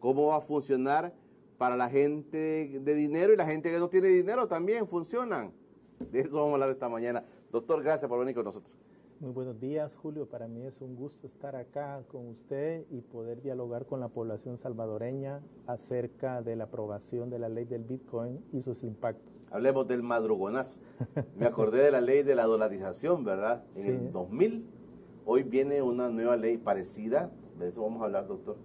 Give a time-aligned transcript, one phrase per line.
[0.00, 1.12] cómo va a funcionar
[1.58, 5.52] para la gente de dinero y la gente que no tiene dinero también funcionan.
[6.12, 7.24] De eso vamos a hablar esta mañana.
[7.50, 8.72] Doctor, gracias por venir con nosotros.
[9.20, 10.26] Muy buenos días, Julio.
[10.26, 14.58] Para mí es un gusto estar acá con usted y poder dialogar con la población
[14.58, 19.32] salvadoreña acerca de la aprobación de la ley del Bitcoin y sus impactos.
[19.50, 20.78] Hablemos del madrugonazo.
[21.36, 23.64] Me acordé de la ley de la dolarización, ¿verdad?
[23.74, 24.64] En el 2000.
[25.24, 27.32] Hoy viene una nueva ley parecida.
[27.58, 28.56] De eso vamos a hablar, doctor.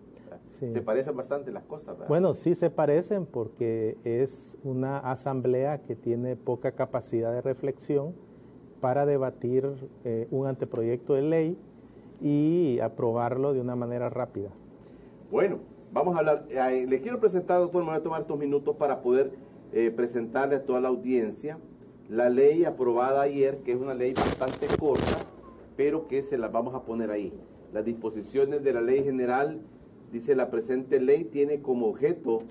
[0.50, 2.08] Se parecen bastante las cosas, ¿verdad?
[2.08, 8.14] Bueno, sí se parecen porque es una asamblea que tiene poca capacidad de reflexión
[8.80, 11.58] para debatir eh, un anteproyecto de ley
[12.22, 14.50] y aprobarlo de una manera rápida.
[15.32, 15.60] Bueno,
[15.92, 16.46] vamos a hablar.
[16.50, 19.32] Eh, le quiero presentar, doctor, me voy a tomar estos minutos para poder
[19.74, 21.58] eh, presentarle a toda la audiencia
[22.10, 25.18] la ley aprobada ayer, que es una ley bastante corta,
[25.76, 27.34] pero que se la vamos a poner ahí.
[27.72, 29.62] Las disposiciones de la ley general
[30.14, 32.44] dice la presente ley tiene como objeto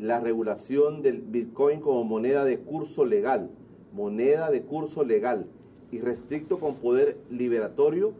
[0.00, 3.50] la regulación del Bitcoin como moneda de curso legal,
[3.92, 5.46] moneda de curso legal
[5.92, 8.14] y restricto con poder liberatorio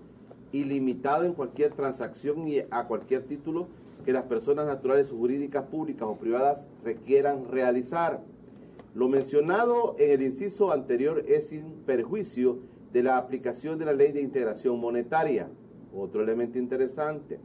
[0.53, 3.69] ilimitado en cualquier transacción y a cualquier título
[4.05, 8.23] que las personas naturales o jurídicas públicas o privadas requieran realizar.
[8.95, 12.59] Lo mencionado en el inciso anterior es sin perjuicio
[12.93, 15.49] de la aplicación de la ley de integración monetaria.
[15.93, 17.41] Otro elemento interesante.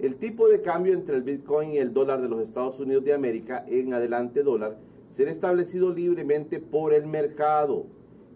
[0.00, 3.12] El tipo de cambio entre el Bitcoin y el dólar de los Estados Unidos de
[3.12, 4.78] América, en adelante dólar,
[5.10, 7.84] será establecido libremente por el mercado.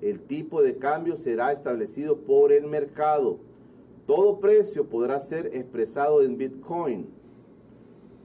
[0.02, 3.38] El tipo de cambio será establecido por el mercado.
[4.06, 7.08] Todo precio podrá ser expresado en Bitcoin.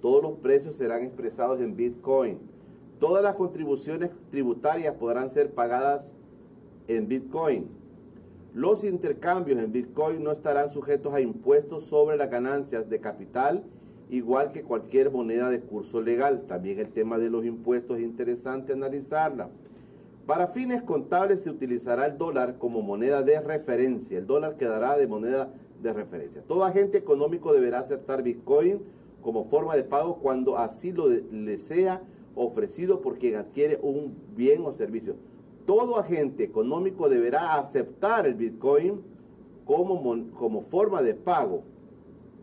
[0.01, 2.39] Todos los precios serán expresados en Bitcoin.
[2.99, 6.13] Todas las contribuciones tributarias podrán ser pagadas
[6.89, 7.78] en Bitcoin.
[8.53, 13.63] Los intercambios en Bitcoin no estarán sujetos a impuestos sobre las ganancias de capital,
[14.09, 16.45] igual que cualquier moneda de curso legal.
[16.47, 19.49] También el tema de los impuestos es interesante analizarla.
[20.25, 24.17] Para fines contables se utilizará el dólar como moneda de referencia.
[24.17, 26.41] El dólar quedará de moneda de referencia.
[26.41, 28.81] Todo agente económico deberá aceptar Bitcoin
[29.21, 32.01] como forma de pago cuando así lo le sea
[32.33, 35.15] ofrecido por quien adquiere un bien o servicio
[35.69, 39.03] todo agente económico deberá aceptar el Bitcoin
[39.65, 41.61] como, como forma de pago.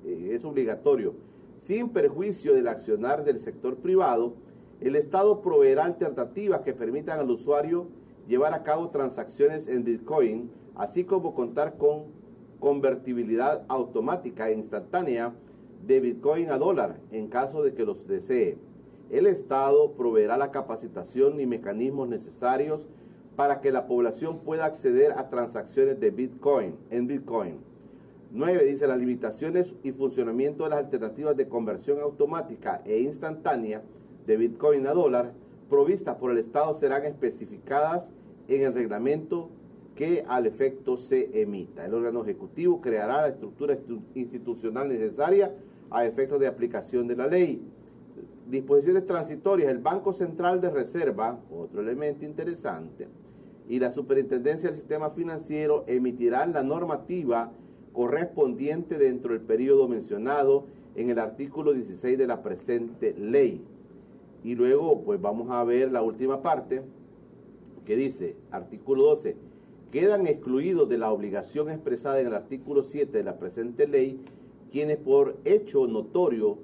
[0.04, 1.14] Eh, es obligatorio.
[1.58, 4.34] Sin perjuicio del accionar del sector privado,
[4.80, 7.88] el Estado proveerá alternativas que permitan al usuario
[8.28, 12.04] llevar a cabo transacciones en Bitcoin, así como contar con
[12.60, 15.34] convertibilidad automática e instantánea
[15.84, 18.56] de Bitcoin a dólar en caso de que los desee.
[19.10, 22.86] El Estado proveerá la capacitación y mecanismos necesarios
[23.36, 27.58] para que la población pueda acceder a transacciones de Bitcoin en Bitcoin.
[28.32, 28.64] 9.
[28.64, 33.82] Dice las limitaciones y funcionamiento de las alternativas de conversión automática e instantánea
[34.26, 35.32] de Bitcoin a dólar
[35.68, 38.10] provistas por el Estado serán especificadas
[38.48, 39.50] en el reglamento
[39.94, 41.84] que al efecto se emita.
[41.84, 43.78] El órgano ejecutivo creará la estructura
[44.14, 45.54] institucional necesaria
[45.90, 47.62] a efectos de aplicación de la ley.
[48.48, 49.70] Disposiciones transitorias.
[49.70, 53.08] El Banco Central de Reserva, otro elemento interesante,
[53.68, 57.52] y la Superintendencia del Sistema Financiero emitirán la normativa
[57.92, 63.64] correspondiente dentro del periodo mencionado en el artículo 16 de la presente ley.
[64.44, 66.82] Y luego, pues vamos a ver la última parte
[67.84, 69.36] que dice, artículo 12,
[69.90, 74.20] quedan excluidos de la obligación expresada en el artículo 7 de la presente ley
[74.70, 76.58] quienes por hecho notorio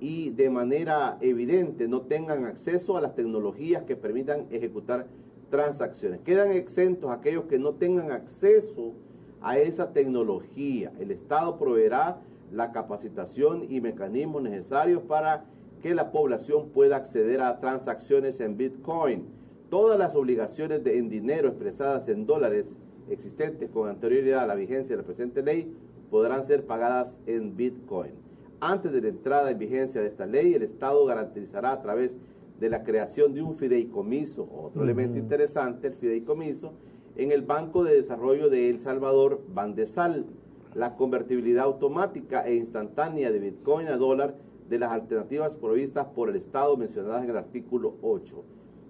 [0.00, 5.06] y de manera evidente no tengan acceso a las tecnologías que permitan ejecutar
[5.50, 6.20] transacciones.
[6.20, 8.94] Quedan exentos aquellos que no tengan acceso
[9.40, 10.92] a esa tecnología.
[10.98, 12.20] El Estado proveerá
[12.52, 15.44] la capacitación y mecanismos necesarios para
[15.82, 19.26] que la población pueda acceder a transacciones en Bitcoin.
[19.70, 22.76] Todas las obligaciones de, en dinero expresadas en dólares
[23.08, 25.74] existentes con anterioridad a la vigencia de la presente ley
[26.10, 28.12] podrán ser pagadas en Bitcoin.
[28.60, 32.20] Antes de la entrada en vigencia de esta ley, el Estado garantizará a través de
[32.60, 36.74] de la creación de un fideicomiso, otro elemento interesante, el fideicomiso,
[37.16, 40.26] en el Banco de Desarrollo de El Salvador, Bandesal,
[40.74, 44.36] la convertibilidad automática e instantánea de Bitcoin a dólar
[44.68, 48.44] de las alternativas provistas por el Estado mencionadas en el artículo 8.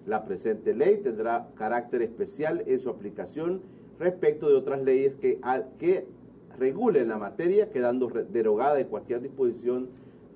[0.05, 3.61] La presente ley tendrá carácter especial en su aplicación
[3.99, 5.39] respecto de otras leyes que,
[5.79, 6.07] que
[6.57, 9.89] regulen la materia, quedando derogada de cualquier disposición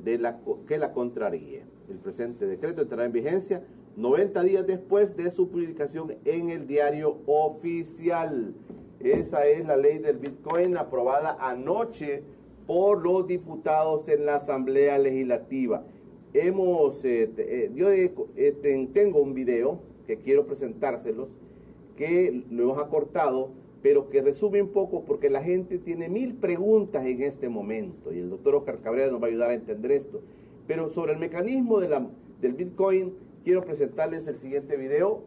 [0.04, 1.64] de la, que la contraríe.
[1.90, 3.64] El presente decreto entrará en vigencia
[3.96, 8.56] 90 días después de su publicación en el diario oficial.
[9.00, 12.24] Esa es la ley del Bitcoin aprobada anoche
[12.66, 15.86] por los diputados en la Asamblea Legislativa.
[16.34, 21.30] Hemos, eh, eh, yo eh, tengo un video que quiero presentárselos,
[21.96, 27.06] que lo hemos acortado, pero que resume un poco porque la gente tiene mil preguntas
[27.06, 30.22] en este momento y el doctor Oscar Cabrera nos va a ayudar a entender esto.
[30.68, 33.14] Pero sobre el mecanismo del Bitcoin,
[33.44, 35.24] quiero presentarles el siguiente video.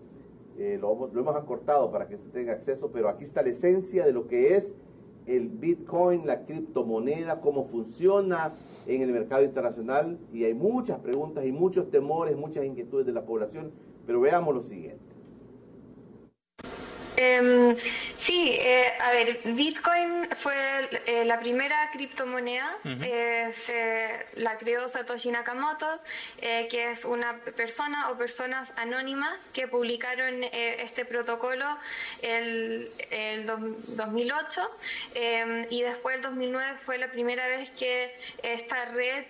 [0.80, 4.12] lo, lo hemos acortado para que se tenga acceso, pero aquí está la esencia de
[4.12, 4.74] lo que es
[5.28, 8.54] el Bitcoin, la criptomoneda, cómo funciona
[8.86, 13.26] en el mercado internacional y hay muchas preguntas y muchos temores, muchas inquietudes de la
[13.26, 13.70] población,
[14.06, 15.07] pero veamos lo siguiente.
[17.20, 17.74] Em,
[18.16, 20.54] sí, eh, a ver, Bitcoin fue
[21.04, 25.98] eh, la primera criptomoneda, eh, se la creó Satoshi Nakamoto,
[26.40, 31.66] que es una persona o personas anónimas que publicaron este protocolo
[32.22, 34.70] el, el 2008
[35.14, 39.24] em, y después el 2009 fue la primera vez que esta red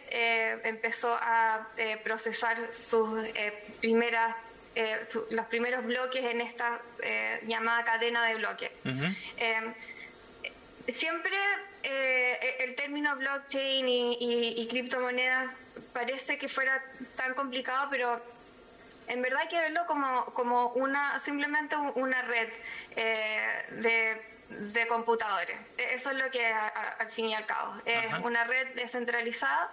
[0.64, 1.66] empezó a
[2.04, 3.26] procesar sus
[3.80, 4.36] primeras
[4.80, 8.70] eh, los primeros bloques en esta eh, llamada cadena de bloques.
[8.84, 9.74] Em,
[10.86, 11.36] siempre
[11.82, 15.50] eh, el término blockchain y, criptomonedas
[15.92, 16.80] parece que fuera
[17.16, 18.22] tan complicado, pero
[19.08, 22.48] en verdad hay que verlo como, como una simplemente una red
[23.82, 25.58] de de computadores.
[25.76, 27.74] E, eso es lo que al fin y al cabo.
[27.84, 29.70] Es una red descentralizada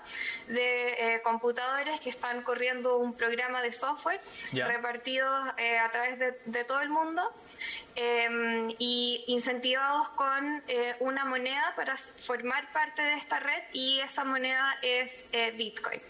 [0.48, 5.28] de eh, computadores que están corriendo un programa de software repartido
[5.58, 7.22] eh, a través de, todo el mundo
[7.98, 14.26] Em, y incentivados con eh, una moneda para formar parte de esta red y esa
[14.26, 16.02] moneda es eh, Bitcoin.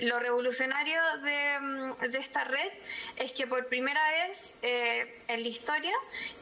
[0.00, 2.72] Lo revolucionario de, mm, de, esta red
[3.14, 5.94] es que por primera vez eh, en la historia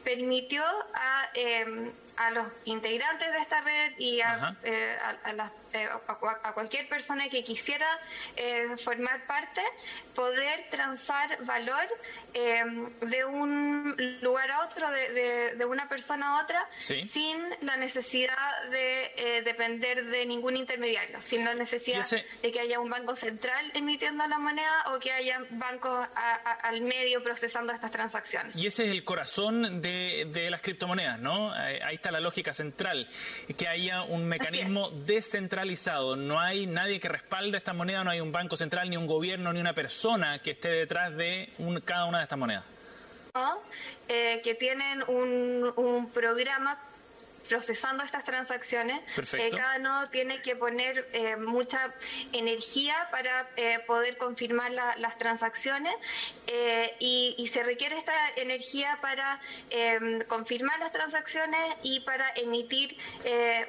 [0.03, 0.63] permitió
[0.95, 4.57] a, em, a los integrantes de esta red y a,
[5.23, 5.51] a,
[6.43, 7.85] a, cualquier persona que quisiera
[8.83, 9.61] formar parte
[10.15, 11.87] poder transar valor
[12.33, 19.11] em, de un lugar a otro de, una persona a otra sin la necesidad de
[19.17, 24.25] eh, depender de ningún intermediario, sin la necesidad de que haya un banco central emitiendo
[24.27, 26.07] la moneda o que haya bancos
[26.63, 28.55] al medio procesando estas transacciones.
[28.55, 31.53] Y ese es el corazón de, las criptomonedas, ¿no?
[31.55, 33.07] Eh, ahí está la lógica central,
[33.57, 36.15] que haya un mecanismo descentralizado.
[36.15, 39.51] No hay nadie que respalde esta moneda, no hay un banco central, ni un gobierno,
[39.51, 41.53] ni una persona que esté detrás de
[41.85, 42.63] cada una de estas monedas.
[44.09, 46.77] Eh, que tienen un, un programa
[47.47, 49.01] procesando estas transacciones,
[49.33, 51.93] eh, cada nodo tiene que poner eh, mucha
[52.33, 55.93] energía para eh, poder confirmar las transacciones
[56.99, 59.39] y, se requiere esta energía para
[59.69, 62.97] em, confirmar las transacciones y para emitir,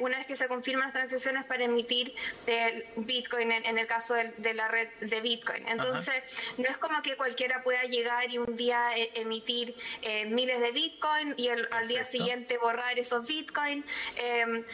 [0.01, 2.15] una vez que se confirman las transacciones, para emitir
[2.97, 5.67] Bitcoin en, el caso de, la red de Bitcoin.
[5.69, 6.23] Entonces,
[6.57, 9.77] no es como que cualquiera pueda llegar y un día emitir
[10.27, 13.68] miles de Bitcoin y al día siguiente borrar esos Bitcoin
[14.17, 14.65] Em,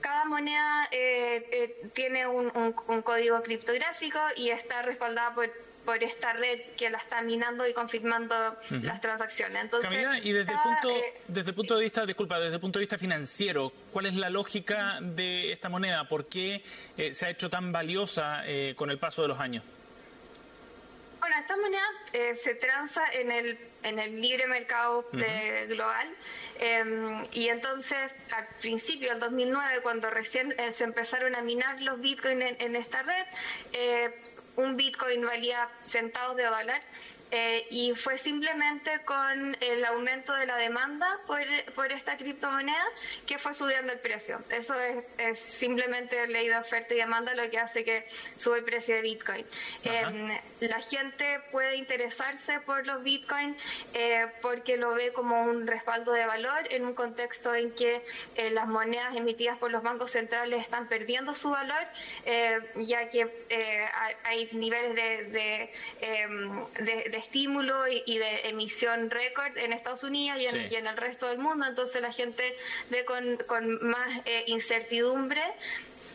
[0.00, 2.50] cada moneda eh, eh, tiene un,
[3.02, 5.50] código criptográfico y está respaldada por,
[5.84, 8.34] por esta red que la está minando y confirmando
[8.70, 9.62] las transacciones.
[9.62, 9.90] Entonces,
[10.22, 12.84] y desde el punto eh, desde el punto de vista, disculpa, desde el punto de
[12.84, 16.08] vista financiero, ¿cuál es la lógica de esta moneda?
[16.08, 16.62] ¿Por qué
[17.12, 18.44] se ha hecho tan valiosa
[18.76, 19.64] con el paso de los años?
[21.46, 25.06] Bueno, esta moneda se transa en el en el libre mercado
[25.68, 26.08] global.
[26.58, 32.00] Em, y entonces, al principio del 2009, cuando recién eh, se empezaron a minar los
[32.00, 33.26] bitcoins en, esta red,
[33.72, 34.10] eh,
[34.56, 36.82] un bitcoin valía centavos de dólar
[37.32, 41.40] eh, y fue simplemente con el aumento de la demanda por,
[41.74, 42.84] por, esta criptomoneda
[43.26, 44.38] que fue subiendo el precio.
[44.50, 44.74] Eso
[45.18, 48.06] es, simplemente ley de oferta y demanda lo que hace que
[48.36, 49.44] sube el precio de Bitcoin.
[49.84, 53.56] Eh, la gente puede interesarse por los Bitcoin
[53.92, 58.04] eh, porque lo ve como un respaldo de valor en un contexto en que
[58.52, 61.86] las monedas emitidas por los bancos centrales están perdiendo su valor,
[62.76, 63.28] ya que
[64.24, 65.72] hay niveles de,
[66.78, 71.66] de estímulo y, de emisión récord en Estados Unidos y en, el resto del mundo,
[71.66, 72.56] entonces la gente
[72.90, 75.42] ve con, con más eh, incertidumbre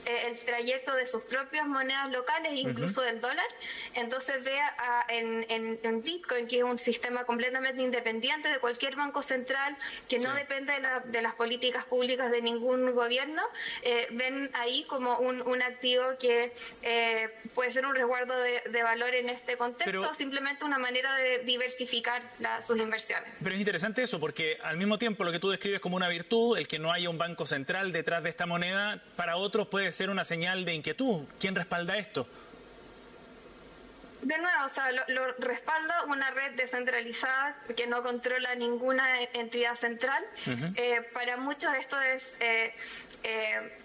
[0.06, 3.46] el trayecto de sus propias monedas locales, incluso del dólar.
[3.94, 4.76] Entonces vea
[5.08, 9.78] en, en, Bitcoin, que es un sistema completamente independiente de cualquier banco central,
[10.10, 10.74] que no depende
[11.06, 13.44] de, las políticas públicas de ningún gobierno,
[13.84, 19.14] eh, ven ahí como un, un activo que eh, puede ser un resguardo de, valor
[19.14, 22.24] en este contexto, o simplemente una manera de diversificar
[22.62, 23.30] sus inversiones.
[23.42, 26.58] Pero es interesante eso, porque al mismo tiempo lo que tú describes como una virtud,
[26.58, 30.10] el que no haya un banco central detrás de esta moneda, para otros puede ser
[30.10, 31.24] una señal de inquietud.
[31.40, 32.28] ¿Quién respalda esto?
[34.22, 40.24] De nuevo, o sea, lo, respalda una red descentralizada que no controla ninguna entidad central.
[40.76, 42.74] Eh, para muchos esto es eh,
[43.24, 43.78] eh,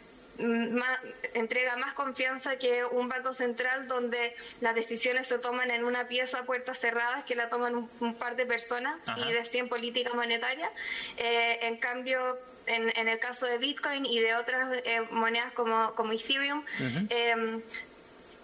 [1.32, 6.40] entrega más confianza que un banco central donde las decisiones se toman en una pieza
[6.40, 10.70] a puertas cerradas que la toman un, par de personas y deciden política monetaria.
[11.16, 16.64] en cambio, en, el caso de Bitcoin y de otras eh, monedas como, como Ethereum,
[17.10, 17.62] em,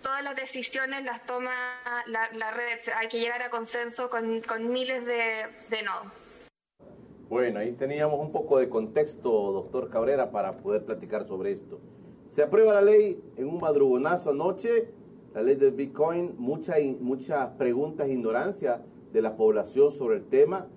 [0.02, 1.52] todas las decisiones las toma
[2.07, 2.79] la, red.
[2.97, 6.12] Hay que llegar a consenso con, miles de, de, nodos.
[7.29, 11.81] Bueno, ahí teníamos un poco de contexto, doctor Cabrera, para poder platicar sobre esto.
[12.29, 14.88] Se aprueba la ley en un madrugonazo anoche,
[15.35, 20.69] la ley del Bitcoin, muchas muchas preguntas e ignorancia de la población sobre el tema.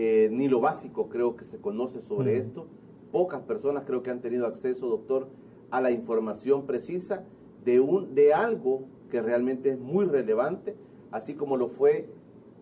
[0.00, 2.68] Eh, ni lo básico creo que se conoce sobre esto.
[3.10, 5.28] Pocas personas creo que han tenido acceso, doctor,
[5.72, 7.24] a la información precisa
[7.64, 10.76] de, un, de algo que realmente es muy relevante,
[11.10, 12.08] así como lo fue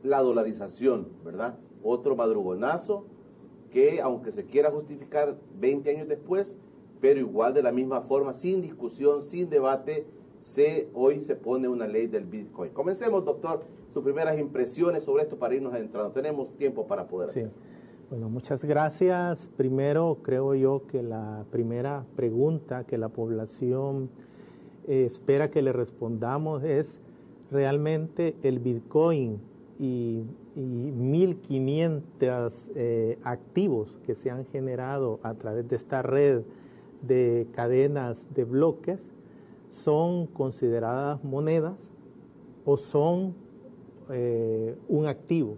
[0.03, 1.59] la dolarización, ¿verdad?
[1.83, 3.05] Otro madrugonazo
[3.71, 6.57] que, aunque se quiera justificar 20 años después,
[7.03, 10.07] pero igual de la misma forma, sin discusión, sin debate,
[10.41, 12.73] se, hoy se pone una ley del Bitcoin.
[12.73, 16.13] Comencemos, doctor, sus primeras impresiones sobre esto para irnos adentrando.
[16.13, 17.47] Tenemos tiempo para poder sí.
[18.09, 19.49] Bueno, muchas gracias.
[19.57, 24.11] Primero, creo yo que la primera pregunta que la población
[24.87, 27.01] eh, espera que le respondamos es
[27.51, 29.41] realmente el Bitcoin
[29.81, 30.23] y,
[30.57, 36.45] 1.500 eh, activos que se han generado a través de esta red
[37.03, 39.13] de cadenas de bloques
[39.69, 41.75] son consideradas monedas
[42.65, 43.35] o son
[44.11, 45.57] eh, un activo.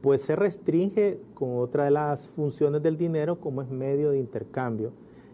[0.00, 4.92] pues se restringe con otra de las funciones del dinero como es medio de intercambio.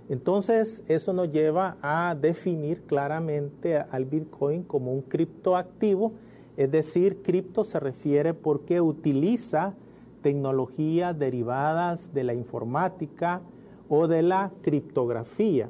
[0.08, 6.12] Entonces, eso nos lleva a definir claramente al Bitcoin como un criptoactivo,
[6.56, 9.74] es decir, cripto se refiere porque utiliza
[10.22, 13.40] tecnologías derivadas de la informática
[13.88, 15.68] o de la criptografía.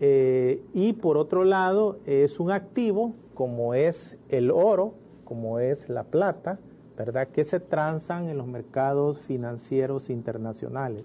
[0.00, 6.04] Eh, y por otro lado, es un activo como es el oro, como es la
[6.04, 6.58] plata,
[6.96, 7.28] ¿verdad?
[7.28, 11.04] Que se transan en los mercados financieros internacionales.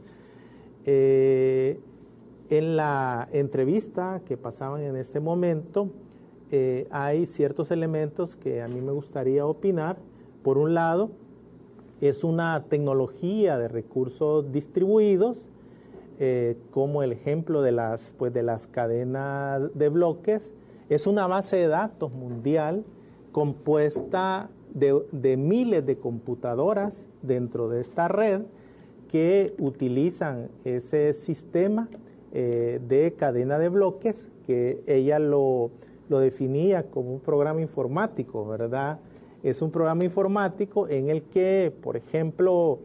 [0.85, 1.79] Eh,
[2.49, 5.89] en la entrevista que pasaban en este momento,
[6.51, 9.97] eh, hay ciertos elementos que a mí me gustaría opinar.
[10.43, 11.11] Por un lado,
[12.01, 15.49] es una tecnología de recursos distribuidos,
[16.21, 20.51] eh, como el ejemplo de las, pues, de las cadenas de bloques.
[20.89, 22.83] Es una base de datos mundial
[23.31, 28.41] compuesta de, miles de computadoras dentro de esta red
[29.09, 31.87] que utilizan ese sistema
[32.33, 35.71] eh, de cadena de bloques que ella lo,
[36.09, 38.99] definía como un programa informático, ¿verdad?
[39.41, 42.79] Es un programa informático en el que, por ejemplo,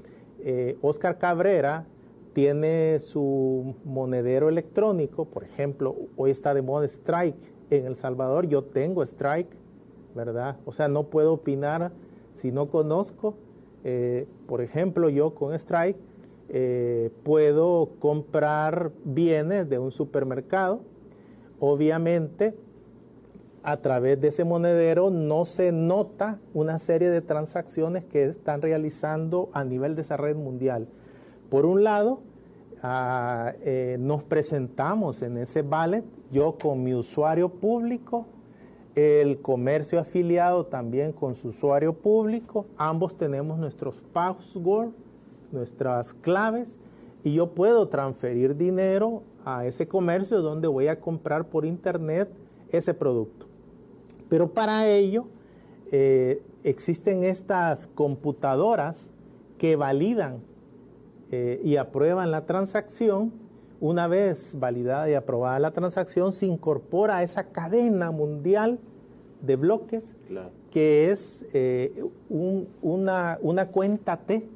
[0.82, 1.86] Oscar Cabrera
[2.34, 7.36] tiene su monedero electrónico, por ejemplo, hoy está de moda Strike
[7.70, 9.56] en El Salvador, yo tengo Strike,
[10.14, 10.56] ¿verdad?
[10.66, 11.92] O sea, no puedo opinar
[12.34, 13.34] si no conozco.
[13.84, 15.96] Eh, por ejemplo, yo con Strike
[16.48, 20.80] eh, puedo comprar bienes de un supermercado.
[21.60, 22.54] Obviamente,
[23.62, 29.48] a través de ese monedero no se nota una serie de transacciones que están realizando
[29.52, 30.88] a nivel de esa red mundial.
[31.50, 32.20] Por un lado,
[32.82, 38.26] ah, eh, nos presentamos en ese ballet, yo con mi usuario público,
[38.94, 44.94] el comercio afiliado también con su usuario público, ambos tenemos nuestros passwords,
[45.50, 46.78] nuestras claves,
[47.24, 52.28] y yo puedo transferir dinero a ese comercio donde voy a comprar por internet
[52.70, 53.46] ese producto.
[54.28, 55.26] Pero para ello
[55.90, 59.06] eh, existen estas computadoras
[59.58, 60.40] que validan
[61.36, 63.32] eh, y aprueban la transacción,
[63.80, 68.78] una vez validada y aprobada la transacción, se incorpora a esa cadena mundial
[69.42, 70.14] de bloques
[70.70, 74.48] que es eh, una, cuenta T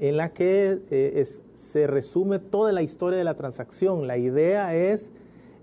[0.00, 1.24] en la que eh,
[1.54, 4.08] se resume toda la historia de la transacción.
[4.08, 5.12] La idea es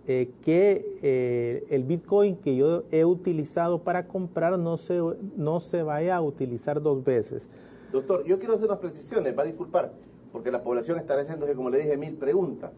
[0.06, 4.98] que el Bitcoin que yo he utilizado para comprar no se,
[5.36, 7.50] no se vaya a utilizar dos veces.
[7.92, 9.92] Doctor, yo quiero hacer unas precisiones, va a disculpar
[10.38, 12.70] porque la población está que como le dije, mil preguntas.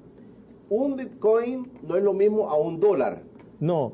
[0.70, 3.22] Un Bitcoin no es lo mismo a un dólar.
[3.60, 3.92] No.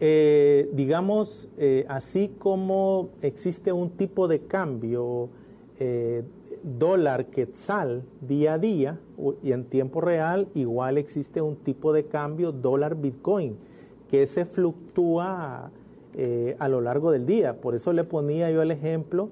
[0.00, 5.28] Eh, digamos, eh, así como existe un tipo de cambio
[5.78, 6.22] eh,
[6.62, 8.98] dólar quetzal día a día
[9.42, 13.58] y en tiempo real, igual existe un tipo de cambio dólar Bitcoin
[14.10, 15.70] que se fluctúa
[16.58, 17.60] a lo largo del día.
[17.60, 19.28] Por eso le ponía yo el ejemplo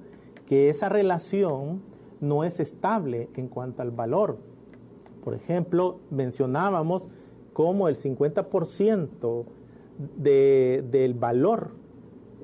[0.46, 1.80] que esa relación
[2.22, 4.38] no es estable en cuanto al valor.
[5.22, 7.08] Por ejemplo, mencionábamos
[7.52, 9.44] cómo el 50%
[10.16, 11.72] del valor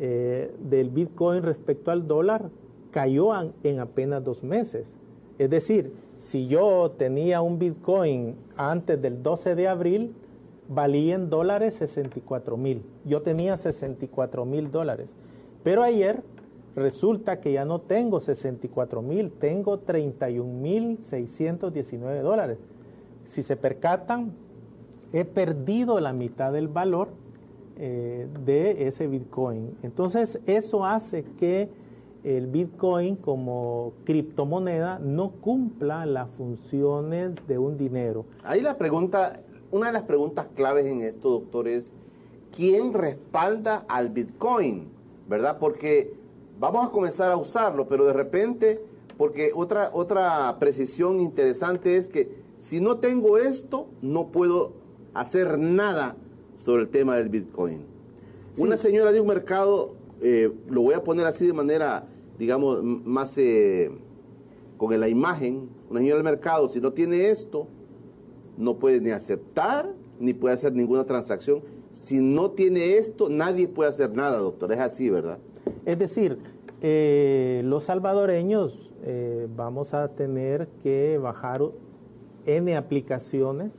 [0.01, 2.51] eh, del Bitcoin respecto al dólar
[2.91, 3.31] cayó
[3.63, 4.95] en apenas dos meses.
[5.39, 10.15] Es decir, si yo tenía un Bitcoin antes del 12 de abril,
[10.69, 12.83] valía en dólares 64 mil.
[13.05, 15.15] Yo tenía 64 mil dólares.
[15.63, 16.23] Pero ayer
[16.79, 22.59] Resulta que ya no tengo 64 mil, tengo 31 mil 619 dólares.
[23.27, 24.33] Si se percatan,
[25.13, 27.09] he perdido la mitad del valor
[27.79, 29.77] eh, de ese Bitcoin.
[29.83, 31.69] Entonces, eso hace que
[32.23, 38.25] el Bitcoin como criptomoneda no cumpla las funciones de un dinero.
[38.45, 39.41] Ahí la pregunta,
[39.73, 41.93] una de las preguntas claves en esto, doctor, es
[42.55, 44.97] ¿quién respalda al Bitcoin?
[45.29, 45.59] ¿Verdad?
[45.59, 46.18] Porque
[46.59, 48.81] vamos a comenzar a usarlo, pero de repente,
[49.17, 54.73] porque otra, otra precisión interesante es que si no tengo esto, no puedo
[55.15, 56.17] hacer nada
[56.57, 57.85] sobre el tema del Bitcoin.
[58.57, 63.39] Una señora de un mercado, eh, lo voy a poner así de manera, digamos, más
[63.39, 63.91] eh,
[64.77, 67.69] con la imagen, una señora del mercado, si no tiene esto,
[68.57, 71.63] no puede ni aceptar ni puede hacer ninguna transacción.
[71.93, 74.73] Si no tiene esto, nadie puede hacer nada, doctor.
[74.73, 75.39] Es así, ¿verdad?
[75.85, 76.39] Es decir,
[76.81, 81.63] eh, los salvadoreños eh, vamos a tener que bajar
[82.47, 83.73] N aplicaciones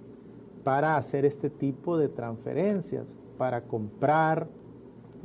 [0.63, 4.47] para hacer este tipo de transferencias, para comprar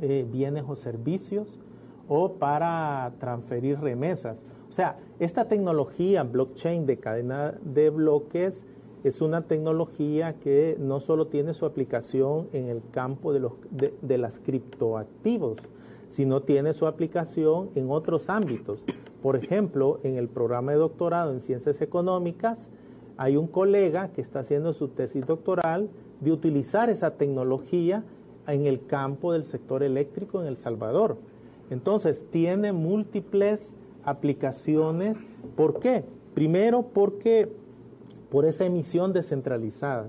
[0.01, 1.59] eh, bienes o servicios
[2.07, 4.43] o para transferir remesas.
[4.69, 8.65] O sea, esta tecnología blockchain de cadena de bloques
[9.03, 13.93] es una tecnología que no solo tiene su aplicación en el campo de, los, de,
[14.01, 15.59] de las criptoactivos,
[16.15, 18.81] sino tiene su aplicación en otros ámbitos.
[19.21, 22.69] Por ejemplo, en el programa de doctorado en ciencias económicas,
[23.17, 25.89] hay un colega que está haciendo su tesis doctoral
[26.21, 28.05] de utilizar esa tecnología
[28.47, 31.17] en el campo del sector eléctrico en El Salvador.
[31.69, 33.75] Entonces, tiene múltiples
[34.05, 35.17] aplicaciones.
[35.57, 36.05] ¿Por qué?
[36.33, 37.51] Primero, porque
[38.31, 40.07] por esa emisión descentralizada.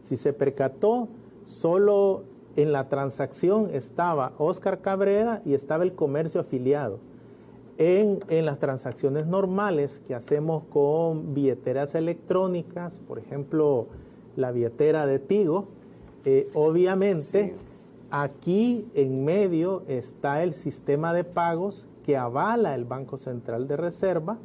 [0.00, 1.08] Si se percató,
[1.44, 2.22] solo
[2.56, 6.98] en la transacción estaba Oscar Cabrera y estaba el comercio afiliado.
[7.78, 13.86] En, las transacciones normales que hacemos con billeteras electrónicas, por ejemplo,
[14.36, 15.68] la billetera de Tigo,
[16.26, 17.54] eh, obviamente
[18.10, 24.36] Aquí en medio está el sistema de pagos que avala el Banco Central de Reserva,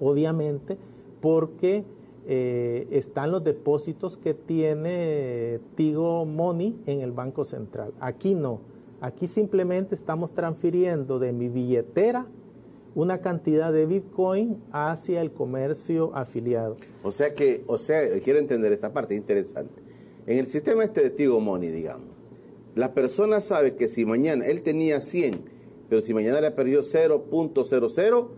[0.00, 0.76] obviamente,
[1.22, 1.84] porque
[2.26, 7.92] eh, están los depósitos que tiene Tigo Money en el Banco Central.
[8.00, 8.60] Aquí no.
[9.00, 12.26] Aquí simplemente estamos transfiriendo de mi billetera
[12.94, 16.76] una cantidad de Bitcoin hacia el comercio afiliado.
[17.02, 19.82] O sea que, o sea, quiero entender esta parte interesante.
[20.26, 22.08] En el sistema este de Tigo Money, digamos,
[22.74, 25.42] la persona sabe que si mañana él tenía 100,
[25.88, 28.28] pero si mañana le perdió 0.00,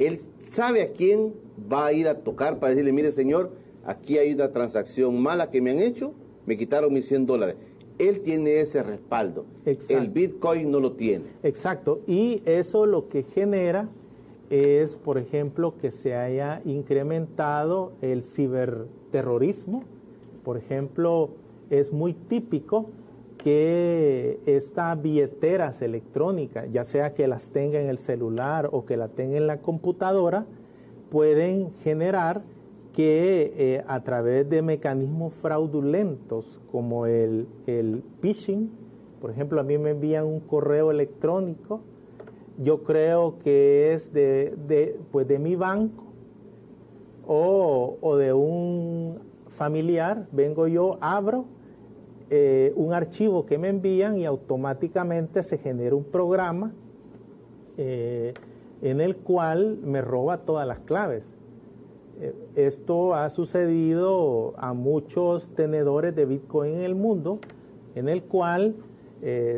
[0.00, 1.34] él sabe a quién
[1.70, 3.52] va a ir a tocar para decirle, mire señor,
[3.84, 6.14] aquí hay una transacción mala que me han hecho,
[6.46, 7.56] me quitaron mis 100 dólares.
[7.98, 9.44] Él tiene ese respaldo.
[9.66, 11.26] El Bitcoin no lo tiene.
[11.42, 12.00] Exacto.
[12.06, 13.90] Y eso lo que genera
[14.48, 19.84] es, por ejemplo, que se haya incrementado el ciberterrorismo.
[20.42, 21.28] Por ejemplo,
[21.68, 22.86] es muy típico
[23.42, 29.08] que estas billeteras electrónicas, ya sea que las tenga en el celular o que la
[29.08, 30.46] tenga en la computadora,
[31.10, 32.42] pueden generar
[32.92, 38.70] que eh, a través de mecanismos fraudulentos como el, el phishing,
[39.20, 41.80] por ejemplo, a mí me envían un correo electrónico,
[42.58, 46.04] yo creo que es de, de, pues de mi banco
[47.26, 51.46] o, o de un familiar, vengo yo, abro
[52.32, 56.72] eh, un archivo que me envían y automáticamente se genera un programa
[57.76, 58.34] eh,
[58.82, 61.24] en el cual me roba todas las claves.
[62.20, 67.40] Eh, esto ha sucedido a muchos tenedores de Bitcoin en el mundo,
[67.96, 68.76] en el cual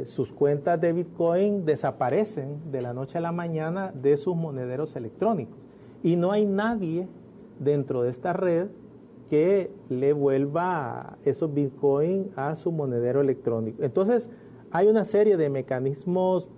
[0.02, 5.56] sus cuentas de Bitcoin desaparecen de la noche a la mañana de sus monederos electrónicos.
[6.02, 7.06] Y no hay nadie
[7.61, 8.66] dentro de esta red
[9.33, 13.83] que le vuelva esos bitcoins a su monedero electrónico.
[13.83, 14.29] Entonces,
[14.71, 16.51] hay una serie de mecanismos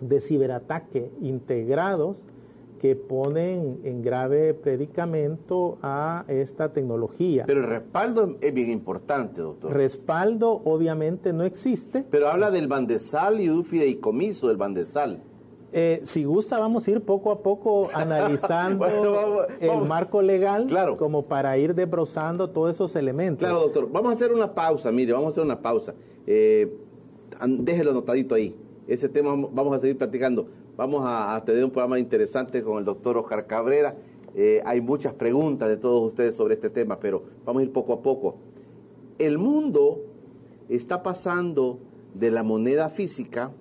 [0.00, 2.16] de ciberataque integrados
[2.80, 7.44] que ponen en grave predicamento a esta tecnología.
[7.46, 9.72] Pero el respaldo es bien importante, doctor.
[9.72, 12.04] Respaldo obviamente no existe.
[12.10, 15.22] Pero habla del bandesal y un fideicomiso del bandesal.
[15.72, 18.86] Eh, si gusta, vamos a ir poco a poco analizando
[19.60, 23.46] el marco legal como para ir desbrozando todos esos elementos.
[23.46, 23.88] Claro, doctor.
[23.90, 25.94] Vamos a hacer una pausa, mire, vamos a hacer una pausa.
[26.26, 26.74] Eh,
[27.46, 28.56] déjelo anotadito ahí.
[28.86, 30.48] Ese tema vamos a seguir platicando.
[30.76, 33.96] Vamos a, tener un programa interesante con el doctor Oscar Cabrera.
[34.34, 37.92] Eh, hay muchas preguntas de todos ustedes sobre este tema, pero vamos a ir poco
[37.92, 38.36] a poco.
[39.18, 40.00] El mundo
[40.68, 41.80] está pasando
[42.14, 43.52] de la moneda física,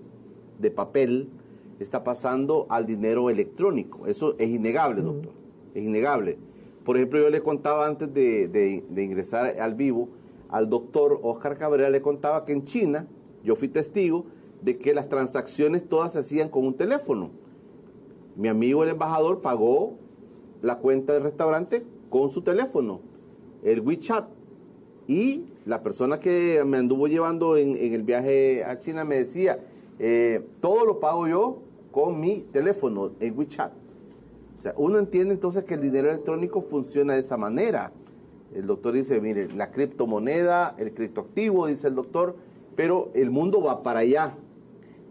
[0.60, 1.30] de papel,
[1.80, 4.08] está pasando al dinero electrónico.
[4.08, 5.34] Eso es innegable, doctor.
[5.74, 6.38] Es innegable.
[6.84, 10.10] Por ejemplo, yo le contaba antes de, ingresar al vivo,
[10.50, 13.08] al doctor Oscar Cabrera le contaba que en China,
[13.44, 14.26] yo fui testigo
[14.62, 17.32] de que las transacciones todas se hacían con un teléfono.
[18.38, 19.96] Mi amigo el embajador pagó
[20.62, 23.02] la cuenta del restaurante con su teléfono,
[23.64, 24.30] el WeChat.
[25.08, 29.60] Y la persona que me anduvo llevando en, el viaje a China me decía,
[30.00, 31.67] eh, todo lo pago yo
[31.98, 33.72] con mi teléfono en WeChat.
[34.56, 37.92] O sea, uno entiende entonces que el dinero electrónico funciona de esa manera.
[38.54, 42.36] El doctor dice, mire, la criptomoneda, el criptoactivo, dice el doctor,
[42.76, 44.36] pero el mundo va para allá.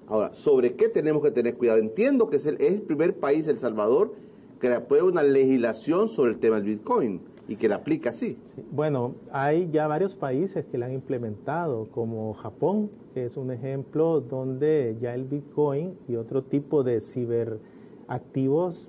[0.06, 1.80] Ahora, ¿sobre qué tenemos que tener cuidado?
[1.80, 4.14] Entiendo que es el, primer país, El Salvador,
[4.60, 8.38] que aprueba una legislación sobre el tema del Bitcoin y que la aplica así.
[8.70, 14.20] Bueno, hay ya varios países que la han implementado, como Japón, que es un ejemplo
[14.20, 18.88] donde ya el Bitcoin y otro tipo de ciberactivos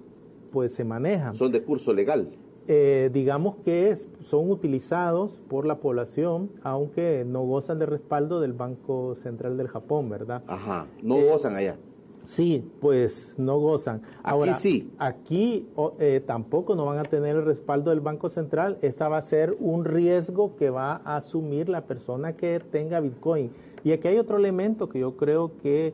[0.51, 1.35] pues se manejan.
[1.35, 2.29] Son de curso legal.
[2.69, 9.15] Eh, digamos que son utilizados por la población, aunque no gozan de respaldo del Banco
[9.15, 10.43] Central del Japón, ¿verdad?
[10.47, 11.77] Ajá, no gozan allá.
[12.27, 14.01] Sí, pues no gozan.
[14.21, 14.91] Ahora, aquí sí.
[14.97, 18.77] Aquí eh, tampoco no van a tener el respaldo del Banco Central.
[18.81, 23.51] Esta va a ser un riesgo que va a asumir la persona que tenga Bitcoin.
[23.85, 25.93] Y aquí hay otro elemento que yo creo que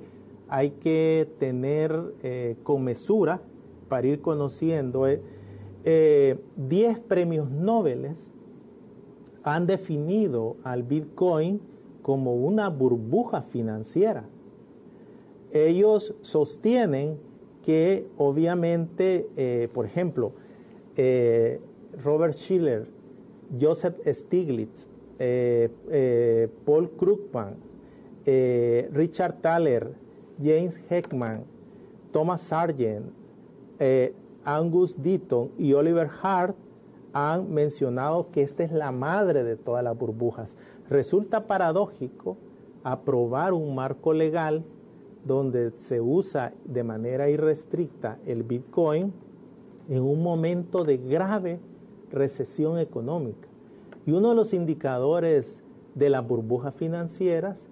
[0.49, 3.39] hay que tener eh, con mesura
[3.87, 5.05] para ir conociendo.
[5.05, 5.19] 10
[5.85, 6.37] eh,
[7.07, 8.09] premios Nobel
[9.43, 11.61] han definido al Bitcoin
[12.01, 14.25] como una burbuja financiera
[15.53, 17.17] ellos sostienen
[17.63, 20.33] que obviamente, eh, por ejemplo,
[20.97, 21.61] eh,
[22.03, 22.87] Robert Schiller,
[23.59, 24.87] Joseph Stiglitz,
[25.19, 27.55] eh, Paul Krugman,
[28.25, 29.93] Richard Thaler,
[30.41, 31.45] James Heckman,
[32.11, 33.11] Thomas Sargent,
[34.43, 36.55] Angus Deaton y Oliver Hart
[37.13, 40.55] han mencionado que esta es la madre de todas las burbujas.
[40.89, 42.37] Resulta paradójico
[42.83, 44.65] aprobar un marco legal
[45.25, 49.13] donde se usa de manera irrestricta el Bitcoin
[49.89, 51.59] en un momento de grave
[52.11, 53.47] recesión económica.
[54.05, 55.63] Y uno de los indicadores
[55.95, 57.67] de las burbujas financieras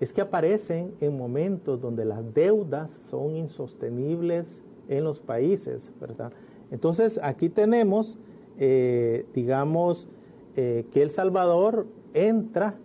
[0.00, 6.32] es que aparecen en momentos donde las deudas son insostenibles en los países, ¿verdad?
[6.70, 8.18] Entonces aquí tenemos,
[8.58, 10.08] eh, digamos,
[10.56, 12.78] eh, que El Salvador entra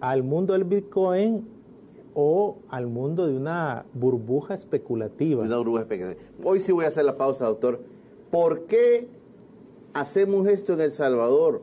[0.00, 1.46] al mundo del Bitcoin
[2.14, 5.42] o al mundo de una burbuja especulativa.
[5.42, 6.22] Una burbuja especulativa.
[6.42, 7.80] Hoy sí voy a hacer la pausa, doctor.
[8.30, 9.08] ¿Por qué
[9.92, 11.62] hacemos esto en El Salvador?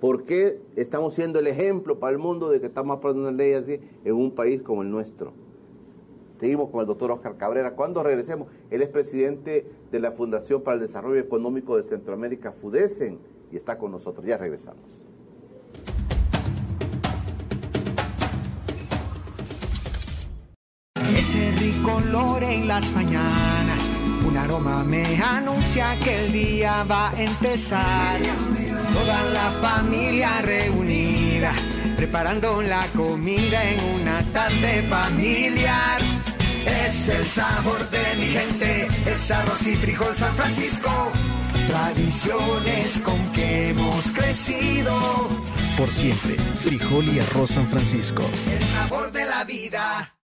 [0.00, 3.52] ¿Por qué estamos siendo el ejemplo para el mundo de que estamos aprobando una ley
[3.52, 5.32] así en un país como el nuestro?
[6.38, 7.74] Seguimos con el doctor Oscar Cabrera.
[7.74, 13.18] Cuando regresemos, él es presidente de la Fundación para el Desarrollo Económico de Centroamérica, FUDESEN,
[13.50, 14.24] y está con nosotros.
[14.24, 15.07] Ya regresamos.
[21.98, 23.80] Olor en las mañanas,
[24.24, 28.18] un aroma me anuncia que el día va a empezar.
[28.92, 31.52] Toda la familia reunida,
[31.96, 36.00] preparando la comida en una tarde familiar.
[36.84, 40.90] Es el sabor de mi gente, es arroz y frijol San Francisco.
[41.66, 44.98] Tradiciones con que hemos crecido.
[45.76, 46.34] Por siempre,
[46.64, 48.22] frijol y arroz San Francisco.
[48.50, 50.17] El sabor de la vida.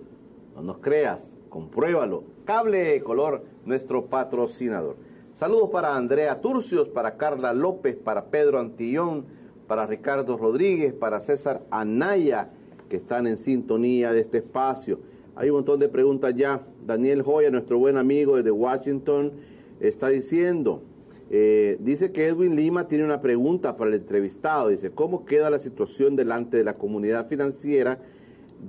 [0.54, 2.24] No nos creas, compruébalo.
[2.46, 4.98] Cable Color, nuestro patrocinador.
[5.34, 9.26] Saludos para Andrea Turcios, para Carla López, para Pedro Antillón,
[9.68, 12.52] para Ricardo Rodríguez, para César Anaya,
[12.90, 15.00] que están en sintonía de este espacio.
[15.36, 16.62] Hay un montón de preguntas ya.
[16.86, 19.32] Daniel Joya, nuestro buen amigo desde Washington,
[19.80, 20.84] está diciendo,
[21.30, 24.70] eh, dice que Edwin Lima tiene una pregunta para el entrevistado.
[24.70, 28.00] Dice, ¿cómo queda la situación delante de la comunidad financiera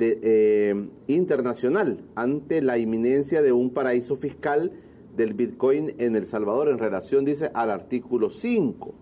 [0.01, 4.73] eh, internacional ante la inminencia de un paraíso fiscal
[5.17, 8.95] del Bitcoin en El Salvador en relación, dice, al artículo 5?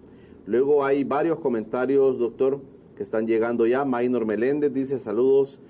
[0.46, 2.60] Luego hay varios comentarios, doctor,
[2.96, 3.84] que están llegando ya.
[3.84, 5.60] Maynor Meléndez dice, saludos,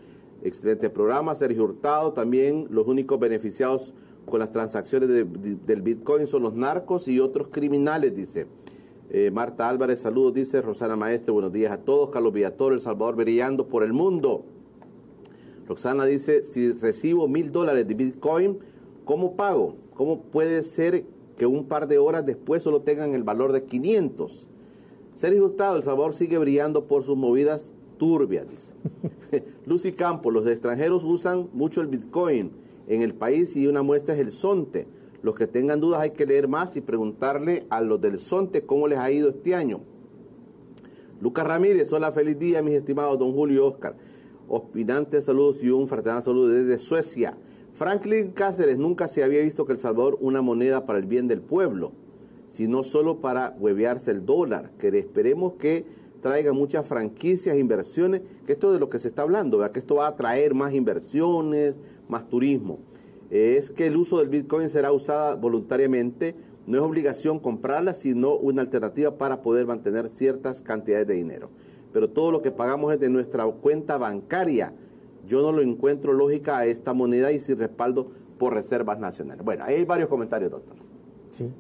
[0.43, 1.35] excelente programa.
[1.35, 3.95] Sergio Hurtado, también los únicos beneficiados
[4.27, 8.47] con las transacciones de- de- del Bitcoin son los narcos y otros criminales, dice.
[9.09, 12.11] Eh, Marta Álvarez, saludos, dice Rosana Maestre, buenos días a todos.
[12.11, 14.45] Carlos Villatoro, El Salvador brillando por el mundo.
[15.69, 18.59] Roxana dice, si recibo mil dólares de Bitcoin,
[19.05, 19.77] ¿cómo pago?
[19.95, 21.05] ¿Cómo puede ser
[21.39, 24.47] que un par de horas después solo tengan el valor de 500?
[25.15, 28.73] Sergio Hurtado, El Salvador sigue brillando por sus movidas turbias, dice.
[29.67, 32.51] Lucy Campos, los extranjeros usan mucho el Bitcoin
[32.87, 34.87] en el país y una muestra es el Sonte.
[35.23, 38.87] Los que tengan dudas hay que leer más y preguntarle a los del Sonte cómo
[38.89, 39.81] les ha ido este año.
[41.21, 43.97] Lucas Ramírez, hola, feliz día, mis estimados don Julio y Oscar.
[44.49, 47.37] Opinantes saludos y un fraternal saludo desde Suecia.
[47.73, 51.41] Franklin Cáceres, nunca se había visto que El Salvador una moneda para el bien del
[51.41, 51.93] pueblo,
[52.49, 55.85] sino solo para huevearse el dólar, que esperemos que
[56.21, 59.73] traiga muchas franquicias, inversiones, que esto de lo que se está hablando, ¿verdad?
[59.73, 62.79] que esto va a traer más inversiones, más turismo.
[63.31, 68.63] Es que el uso del Bitcoin será usada voluntariamente, no es obligación comprarla, sino una
[68.63, 71.51] alternativa para poder mantener ciertas cantidades de dinero.
[71.93, 74.75] Pero todo lo que pagamos es de nuestra cuenta bancaria.
[75.27, 79.45] Yo no lo encuentro lógica a esta moneda y sin respaldo por reservas nacionales.
[79.45, 80.77] Bueno, hay varios comentarios, doctor.
[81.31, 81.51] Sí.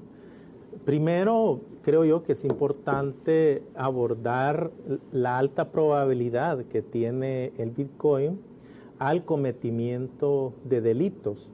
[0.85, 4.71] Primero, creo yo que es importante abordar
[5.11, 8.39] la alta probabilidad que tiene el Bitcoin
[8.99, 11.49] al cometimiento de delitos.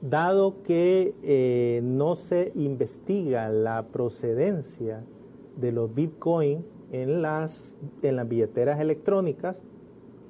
[0.00, 5.02] dado que eh, no se investiga la procedencia
[5.56, 9.60] de los bitcoins en las, en las billeteras electrónicas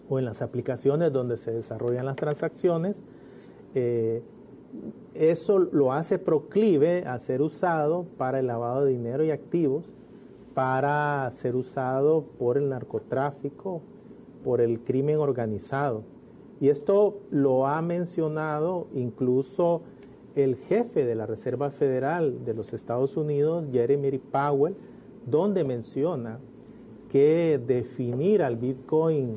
[0.08, 3.02] o en las aplicaciones donde se desarrollan las transacciones,
[3.74, 4.22] eh,
[5.14, 9.84] eso lo hace proclive a ser usado para el lavado de dinero y activos,
[10.54, 13.82] para ser usado por el narcotráfico,
[14.44, 16.02] por el crimen organizado.
[16.60, 19.82] Y esto lo ha mencionado incluso
[20.34, 24.74] el jefe de la Reserva Federal de los Estados Unidos, Jeremy Powell,
[25.26, 26.38] donde menciona
[27.10, 29.36] que definir al Bitcoin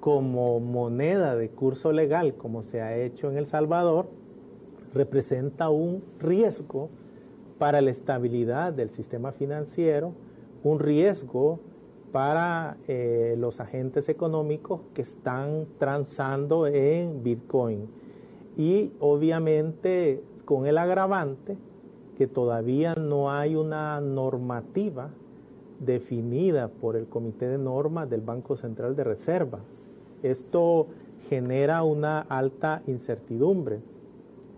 [0.00, 4.06] como moneda de curso legal, como se ha hecho en El Salvador,
[4.94, 6.88] representa un riesgo
[7.58, 10.12] para la estabilidad del sistema financiero,
[10.62, 11.60] un riesgo
[12.12, 17.88] para eh, los agentes económicos que están transando en Bitcoin.
[18.56, 21.58] Y obviamente con el agravante
[22.16, 25.10] que todavía no hay una normativa
[25.80, 29.58] definida por el Comité de Normas del Banco Central de Reserva.
[30.22, 30.86] Esto
[31.28, 33.80] genera una alta incertidumbre.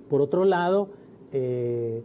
[0.08, 0.90] Por otro lado,
[1.32, 2.04] eh,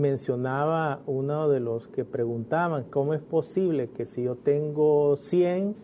[0.00, 5.76] mencionaba uno de los que preguntaban cómo es posible que si yo tengo 100,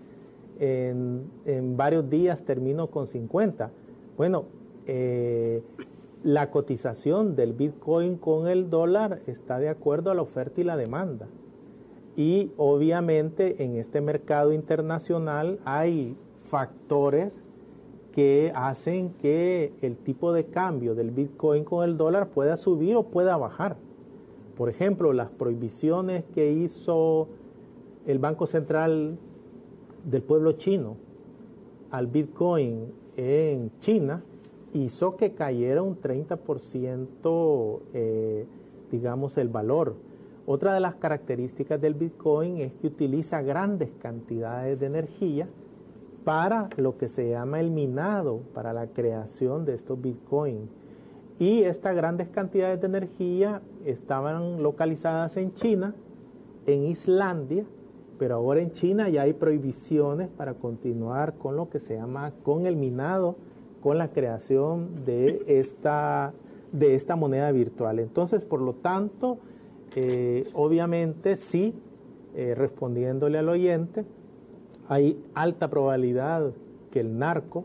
[0.59, 3.71] en, varios días termino con 50.
[4.17, 4.47] Bueno,
[4.87, 5.63] eh,
[6.23, 10.77] la cotización del Bitcoin con el dólar está de acuerdo a la oferta y la
[10.77, 11.29] demanda.
[12.17, 17.35] Y obviamente en este mercado internacional hay factores
[18.13, 23.05] que hacen que el tipo de cambio del Bitcoin con el dólar pueda subir o
[23.09, 23.77] pueda bajar.
[24.57, 27.29] Por ejemplo, las prohibiciones que hizo
[28.07, 29.19] el Banco Central
[30.05, 30.97] del pueblo chino
[31.91, 34.23] al Bitcoin en China
[34.73, 38.47] hizo que cayera un 30%, eh,
[38.91, 39.95] digamos, el valor.
[40.47, 45.49] Otra de las características del Bitcoin es que utiliza grandes cantidades de energía
[46.25, 50.69] para lo que se llama el minado, para la creación de estos Bitcoin.
[51.39, 55.95] Y estas grandes cantidades de energía estaban localizadas en China,
[56.67, 57.65] en Islandia,
[58.19, 62.67] pero ahora en China ya hay prohibiciones para continuar con lo que se llama con
[62.67, 63.37] el minado,
[63.83, 66.33] con la creación de esta,
[66.73, 67.99] de esta moneda virtual.
[67.99, 69.39] Entonces, por lo tanto,
[69.95, 71.75] eh, obviamente sí,
[72.35, 74.05] eh, respondiéndole al oyente,
[74.89, 76.53] hay alta probabilidad
[76.91, 77.65] que el narco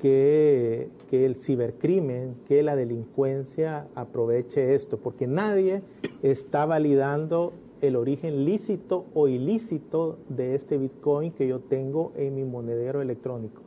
[0.00, 5.82] que, el cibercrimen, que la delincuencia aproveche esto, porque nadie
[6.22, 12.44] está validando el origen lícito o ilícito de este Bitcoin que yo tengo en mi
[12.44, 13.62] monedero electrónico.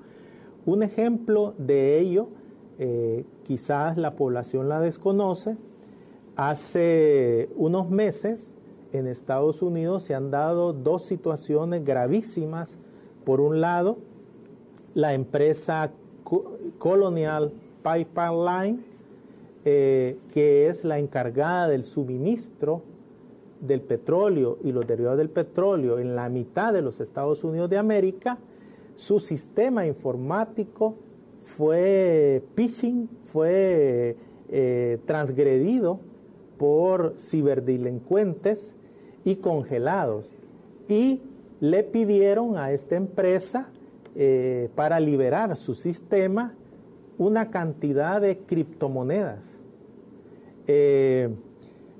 [0.65, 2.29] Un ejemplo de ello,
[2.79, 5.57] eh, quizás la población la desconoce,
[6.35, 8.53] hace unos meses
[8.93, 12.77] en Estados Unidos se han dado dos situaciones gravísimas.
[13.25, 13.97] Por un lado,
[14.93, 15.91] la empresa
[16.77, 17.51] Colonial
[17.83, 18.83] Pipeline,
[19.65, 22.81] eh, que es la encargada del suministro
[23.61, 27.77] del petróleo y los derivados del petróleo en la mitad de los Estados Unidos de
[27.77, 28.37] América,
[28.95, 30.95] su sistema informático
[31.43, 34.17] fue phishing, fue
[34.49, 35.99] eh, transgredido
[36.57, 38.73] por ciberdelincuentes
[39.23, 40.31] y congelados.
[40.87, 41.21] Y
[41.59, 43.71] le pidieron a esta empresa
[44.15, 46.53] eh, para liberar su sistema
[47.17, 49.43] una cantidad de criptomonedas.
[50.67, 51.29] Eh,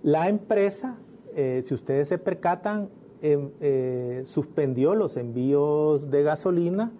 [0.03, 0.97] la empresa,
[1.35, 2.89] eh, si ustedes se percatan,
[3.21, 6.91] em, suspendió los envíos de gasolina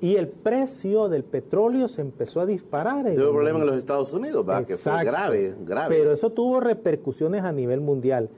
[0.00, 3.14] y el precio del petróleo se empezó a disparar.
[3.14, 5.96] Tuvo un problema en los Estados Unidos, que fue grave, grave.
[5.96, 8.28] Pero eso tuvo repercusiones a nivel mundial.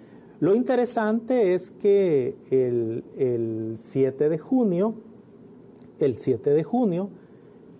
[0.40, 4.94] Lo interesante es que el, el 7 de junio
[6.00, 7.08] el 7 de junio,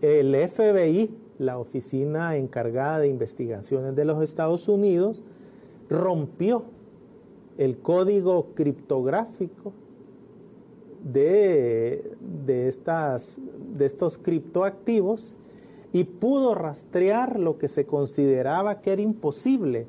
[0.01, 5.23] el FBI, la oficina encargada de investigaciones de los Estados Unidos,
[5.89, 6.65] rompió
[7.59, 9.73] el código criptográfico
[11.05, 13.39] de, estas,
[13.77, 15.33] de estos criptoactivos
[15.93, 19.87] y pudo rastrear lo que se consideraba que era imposible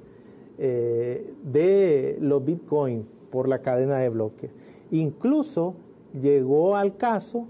[0.58, 4.52] eh, de los bitcoins por la cadena de bloques.
[4.92, 5.76] Incluso
[6.22, 7.48] llegó al caso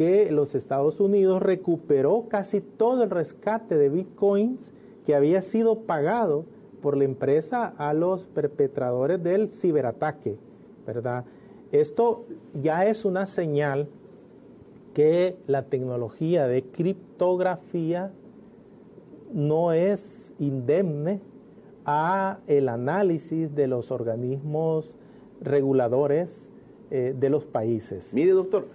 [0.00, 4.72] que los Estados Unidos recuperó casi todo el rescate de bitcoins
[5.04, 6.46] que había sido pagado
[6.80, 10.38] por la empresa a los perpetradores del ciberataque,
[10.86, 11.26] ¿verdad?
[11.70, 12.24] Esto
[12.54, 13.88] ya es una señal
[14.94, 18.10] que la tecnología de criptografía
[19.34, 21.20] no es indemne
[21.84, 24.94] a el análisis de los organismos
[25.42, 26.48] reguladores
[26.90, 28.14] eh, de los países.
[28.14, 28.66] Mire, doctor,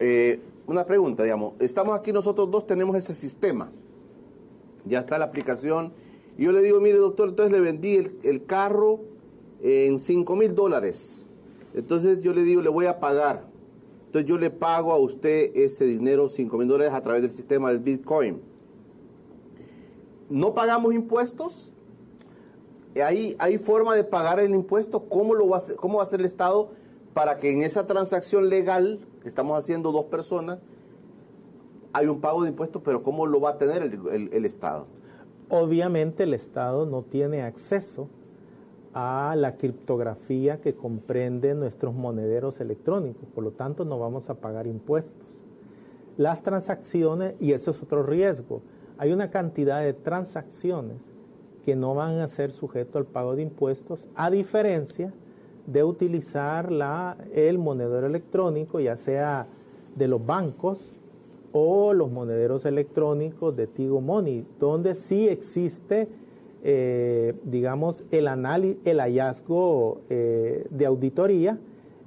[0.00, 0.40] eh,
[0.72, 3.70] una pregunta, digamos, estamos aquí nosotros dos, tenemos ese sistema,
[4.84, 5.92] ya está la aplicación,
[6.36, 9.00] y yo le digo, mire, doctor, entonces le vendí el, carro
[9.62, 11.24] en 5 mil dólares,
[11.74, 13.46] entonces yo le digo, le voy a pagar,
[14.06, 17.70] entonces yo le pago a usted ese dinero, 5 mil dólares, a través del sistema
[17.70, 18.42] del Bitcoin.
[20.28, 21.72] ¿No pagamos impuestos?
[23.02, 25.04] ¿Hay, ¿Hay forma de pagar el impuesto?
[25.08, 26.70] ¿Cómo, lo va a hacer, ¿Cómo va a hacer el Estado
[27.14, 30.58] para que en esa transacción legal estamos haciendo dos personas,
[31.92, 34.86] hay un pago de impuestos, pero ¿cómo lo va a tener el, el, el Estado?
[35.48, 38.08] Obviamente el Estado no tiene acceso
[38.94, 44.66] a la criptografía que comprende nuestros monederos electrónicos, por lo tanto no vamos a pagar
[44.66, 45.42] impuestos.
[46.16, 48.62] Las transacciones, y eso es otro riesgo,
[48.98, 50.98] hay una cantidad de transacciones
[51.64, 55.12] que no van a ser sujetos al pago de impuestos, a diferencia
[55.66, 59.46] de utilizar la, el monedero electrónico, ya sea
[59.96, 60.78] de los bancos
[61.52, 66.08] o los monederos electrónicos de Tigo Money, donde sí existe,
[66.64, 68.26] eh, digamos, el,
[68.84, 71.58] el hallazgo eh, de auditoría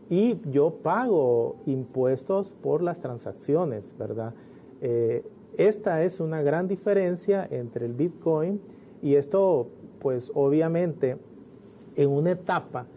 [0.10, 4.34] y yo pago impuestos por las transacciones, ¿verdad?
[4.82, 5.24] Eh,
[5.58, 8.60] esta es una gran diferencia entre el Bitcoin
[9.01, 9.68] y esto,
[9.99, 11.18] pues obviamente,
[11.95, 12.88] en una etapa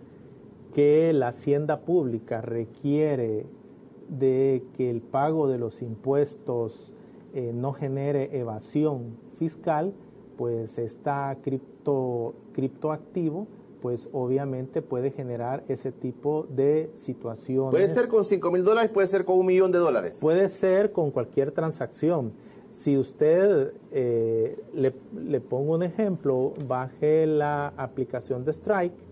[0.74, 3.46] que la hacienda pública requiere
[4.08, 6.92] de que el pago de los impuestos
[7.34, 9.92] eh, no genere evasión fiscal,
[10.36, 13.46] pues está cripto, criptoactivo,
[13.82, 17.70] pues obviamente puede generar ese tipo de situaciones.
[17.70, 20.18] Puede ser con 5 mil dólares, puede ser con un millón de dólares.
[20.20, 22.32] Puede ser con cualquier transacción.
[22.70, 29.08] Si usted, eh, le, le pongo un ejemplo, baje la aplicación de Strike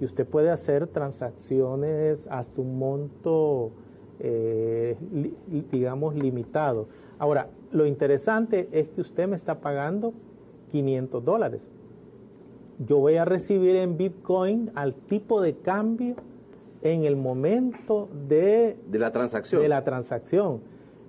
[0.00, 3.72] y usted puede hacer transacciones hasta un monto,
[4.18, 5.34] eh, li,
[5.70, 6.88] digamos, limitado.
[7.18, 10.12] Ahora, lo interesante es que usted me está pagando
[10.70, 11.68] 500 dólares.
[12.78, 16.16] Yo voy a recibir en Bitcoin al tipo de cambio
[16.82, 19.62] en el momento de, de la transacción.
[19.62, 20.60] De la transacción.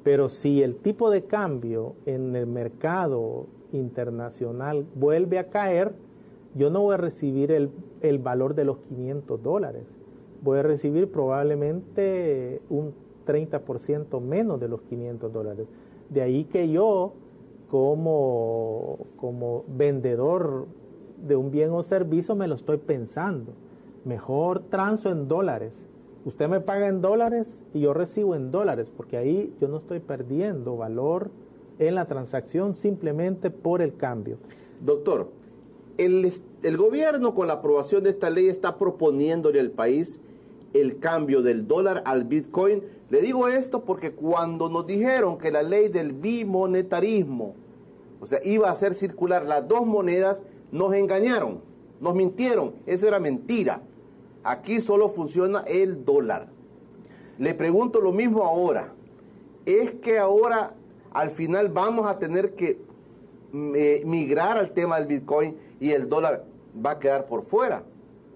[0.03, 5.93] Pero si el tipo de cambio en el mercado internacional vuelve a caer,
[6.57, 7.69] yo no voy a recibir el,
[8.01, 9.83] el, valor de los 500 dólares.
[10.41, 12.93] Voy a recibir probablemente un
[13.25, 15.67] 30% menos de los 500 dólares.
[16.09, 17.13] De ahí que yo,
[17.69, 20.67] como, como vendedor
[21.27, 23.51] de un bien o servicio, me lo estoy pensando.
[24.05, 25.83] Mejor transo en dólares.
[26.25, 29.99] Usted me paga en dólares y yo recibo en dólares, porque ahí yo no estoy
[29.99, 31.29] perdiendo valor
[31.79, 34.37] en la transacción simplemente por el cambio.
[34.81, 35.29] Doctor,
[35.97, 40.19] el, gobierno con la aprobación de esta ley está proponiéndole al país
[40.73, 42.83] el cambio del dólar al Bitcoin.
[43.09, 47.55] Le digo esto porque cuando nos dijeron que la ley del bimonetarismo,
[48.19, 50.41] o sea, iba a hacer circular las dos monedas,
[50.71, 51.61] nos engañaron,
[51.99, 53.81] nos mintieron, eso era mentira.
[54.43, 56.49] Aquí solo funciona el dólar.
[57.37, 58.93] Le pregunto lo mismo ahora.
[59.65, 60.73] ¿Es que ahora
[61.11, 62.79] al final vamos a tener que
[63.53, 66.45] eh, migrar al tema del Bitcoin y el dólar
[66.85, 67.83] va a quedar por fuera?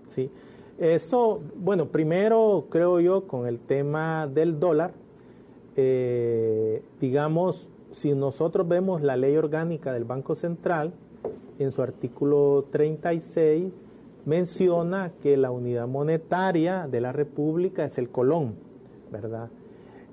[0.08, 0.30] Sí.
[0.78, 4.94] Eso, bueno, primero creo yo con el tema del dólar,
[5.76, 10.94] eh, digamos, si nosotros vemos la ley orgánica del Banco Central,
[11.60, 13.72] en su artículo 36
[14.26, 18.56] menciona que la unidad monetaria de la República es el colón,
[19.12, 19.50] ¿verdad?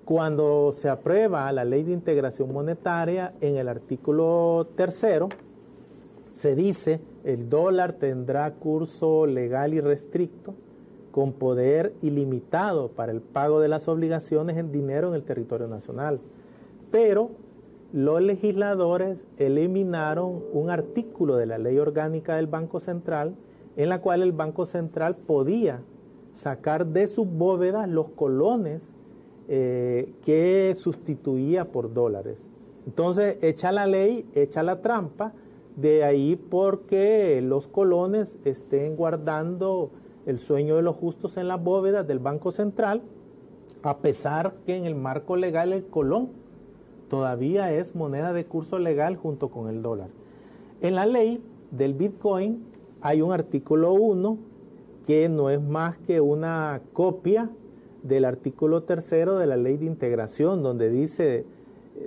[0.04, 5.28] Cuando se aprueba la ley de integración monetaria, en el artículo tercero,
[6.30, 10.54] se dice el dólar tendrá curso legal y restricto
[11.10, 16.20] con poder ilimitado para el pago de las obligaciones en dinero en el territorio nacional.
[16.90, 17.30] Pero
[17.92, 23.34] los legisladores eliminaron un artículo de la ley orgánica del Banco Central
[23.76, 25.80] en la cual el Banco Central podía
[26.34, 28.92] sacar de sus bóvedas los colones
[29.48, 32.44] eh, que sustituía por dólares.
[32.86, 35.32] Entonces, echa la ley, echa la trampa,
[35.80, 39.90] de ahí porque los colones estén guardando
[40.26, 43.02] el sueño de los justos en las bóvedas del Banco Central,
[43.82, 46.30] a pesar que en el marco legal el colón
[47.08, 50.08] todavía es moneda de curso legal junto con el dólar.
[50.80, 52.64] En la ley del Bitcoin
[53.00, 54.36] hay un artículo 1
[55.06, 57.50] que no es más que una copia
[58.02, 61.46] del artículo tercero de la ley de integración, donde dice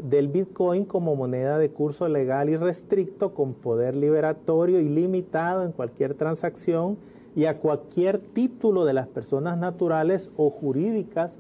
[0.04, 6.14] del Bitcoin como moneda de curso legal y restricto con poder liberatorio ilimitado en cualquier
[6.14, 6.98] transacción
[7.36, 11.34] y a cualquier título de las personas naturales o jurídicas,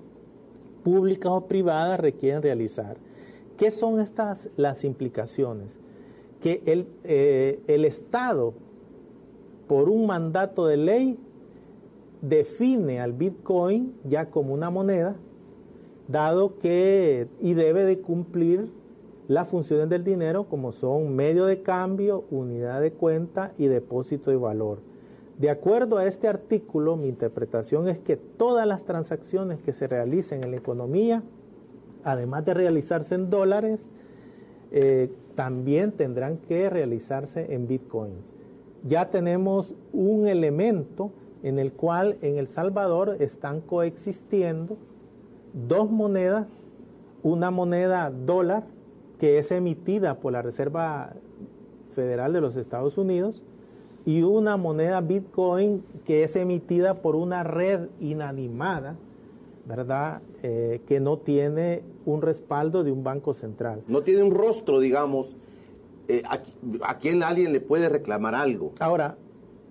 [0.84, 2.97] públicas o privadas requieren realizar.
[3.58, 5.78] ¿Qué son estas las implicaciones?
[6.39, 8.54] Que el, eh, el Estado,
[9.68, 11.20] por un mandato de ley,
[12.22, 15.16] define al Bitcoin ya como una moneda,
[16.08, 18.72] dado que y debe de cumplir
[19.28, 24.38] las funciones del dinero como son medio de cambio, unidad de cuenta y depósito de
[24.38, 24.80] valor.
[25.38, 30.43] De acuerdo a este artículo, mi interpretación es que todas las transacciones que se realicen
[30.43, 31.24] en la economía,
[32.04, 33.89] además de realizarse en dólares,
[34.72, 38.34] eh, también tendrán que realizarse en bitcoins.
[38.88, 41.12] Ya tenemos un elemento
[41.43, 44.78] en el cual en El Salvador están coexistiendo
[45.54, 46.47] dos monedas,
[47.24, 48.64] una moneda dólar
[49.20, 51.14] que es emitida por la Reserva
[51.93, 53.43] Federal de los Estados Unidos
[54.06, 58.95] y una moneda Bitcoin que es emitida por una red inanimada,
[59.66, 60.22] ¿verdad?
[60.41, 63.84] Eh, que no tiene un respaldo de un banco central.
[63.88, 65.36] No tiene un rostro, digamos,
[66.08, 66.39] eh, a,
[66.89, 68.72] a quien alguien le puede reclamar algo.
[68.80, 69.18] Ahora,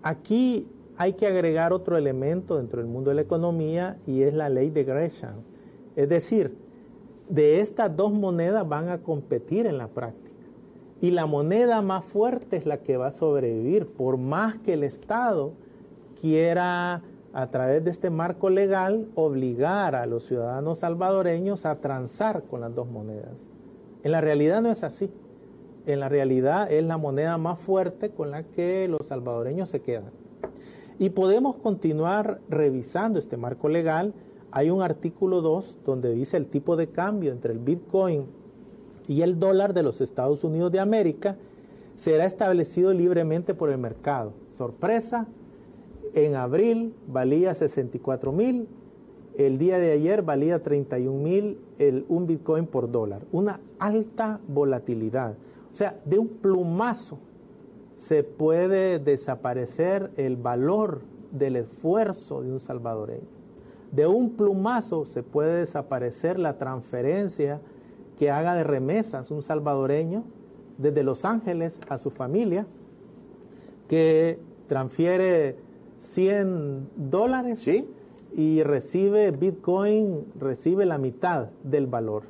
[0.03, 4.49] aquí hay que agregar otro elemento dentro del mundo de la economía y es la
[4.49, 5.50] ley de Gresham.
[6.01, 6.57] Es decir,
[7.29, 10.35] de estas dos monedas van a competir en la práctica.
[11.03, 14.83] Y la moneda más fuerte es la que va a sobrevivir, por más que el
[14.83, 15.53] Estado
[16.19, 17.03] quiera,
[17.35, 22.75] a través de este marco legal, obligar a los ciudadanos salvadoreños a transar con las
[22.75, 23.47] dos monedas.
[24.03, 25.11] En la realidad no es así.
[25.85, 30.13] En la realidad es la moneda más fuerte con la que los salvadoreños se quedan.
[30.99, 34.15] Y podemos continuar revisando este marco legal.
[34.53, 38.27] Hay un artículo 2 donde dice el tipo de cambio entre el Bitcoin
[39.07, 41.37] y el dólar de los Estados Unidos de América
[41.95, 44.33] será establecido libremente por el mercado.
[44.57, 45.27] Sorpresa,
[46.15, 48.67] en abril valía 64 mil,
[49.37, 51.59] el día de ayer valía 31 mil
[52.09, 53.23] un Bitcoin por dólar.
[53.33, 55.35] Una alta volatilidad.
[55.73, 57.19] O sea, de un plumazo
[57.97, 63.40] se puede desaparecer el valor del esfuerzo de un salvadoreño.
[63.93, 67.61] De un plumazo se puede desaparecer la transferencia
[68.19, 70.25] que haga de remesas un salvadoreño
[70.79, 72.67] desde Los Ángeles a su familia,
[73.89, 74.39] que
[74.69, 75.57] transfiere
[75.99, 77.69] 100 dólares
[78.37, 82.23] y recibe Bitcoin, recibe la mitad del valor.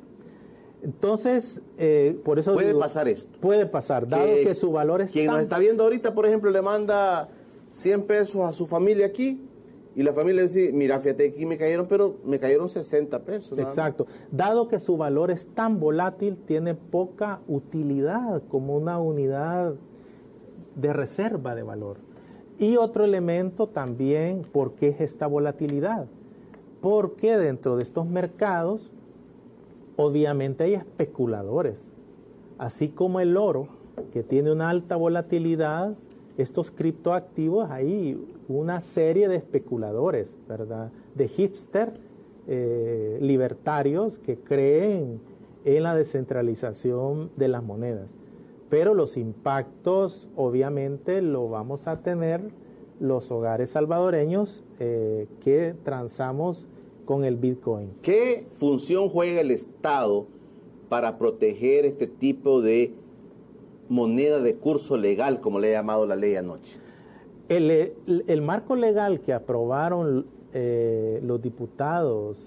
[0.81, 2.53] Entonces, eh, por eso...
[2.53, 3.37] Puede pasar esto.
[3.39, 5.11] Puede pasar, dado que, su valor es...
[5.11, 7.29] Quien nos está viendo ahorita, por ejemplo, le manda
[7.71, 9.39] 100 pesos a su familia aquí
[9.95, 13.57] y la familia dice, mira, fíjate, aquí me cayeron, pero me cayeron 60 pesos.
[13.57, 14.07] Exacto.
[14.31, 19.75] Dado que su valor es tan volátil, tiene poca utilidad como una unidad
[20.75, 21.97] de reserva de valor.
[22.57, 26.05] Y otro elemento también, ¿por qué es esta volatilidad?
[26.79, 28.91] Porque dentro de estos mercados
[29.97, 31.85] Obviamente hay especuladores,
[32.57, 33.67] así como el oro,
[34.11, 35.95] que tiene una alta volatilidad,
[36.41, 40.91] estos criptoactivos, hay una serie de especuladores, ¿verdad?
[41.15, 41.93] De hipster
[42.47, 45.21] eh, libertarios que creen
[45.63, 48.11] en la descentralización de las monedas.
[48.69, 52.41] Pero los impactos, obviamente, lo vamos a tener
[52.99, 56.67] los hogares salvadoreños eh, que transamos
[57.05, 57.89] con el Bitcoin.
[58.01, 60.27] ¿Qué función juega el Estado
[60.87, 62.93] para proteger este tipo de
[63.91, 66.79] moneda de curso legal, como le ha llamado la ley anoche?
[67.49, 72.37] El, marco legal que aprobaron eh, los diputados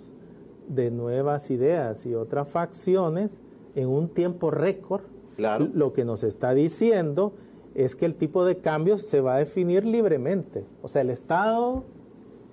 [0.66, 3.42] de Nuevas Ideas y otras facciones
[3.74, 5.03] en un tiempo récord,
[5.36, 5.68] claro.
[5.74, 7.34] lo que nos está diciendo
[7.74, 10.64] es que el tipo de cambio se va a definir libremente.
[10.80, 11.84] O sea, el Estado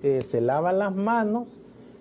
[0.02, 1.48] eh, se lava las manos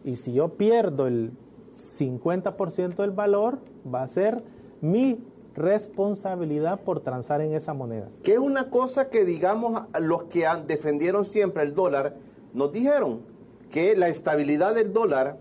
[0.04, 1.32] y si yo pierdo el
[1.74, 4.44] 50% del valor, va a ser
[4.82, 5.20] mi
[5.56, 8.10] responsabilidad por transar en esa moneda.
[8.24, 12.16] Que es una cosa que, digamos, los que defendieron siempre el dólar,
[12.54, 13.22] nos dijeron
[13.70, 15.38] que la estabilidad del dólar,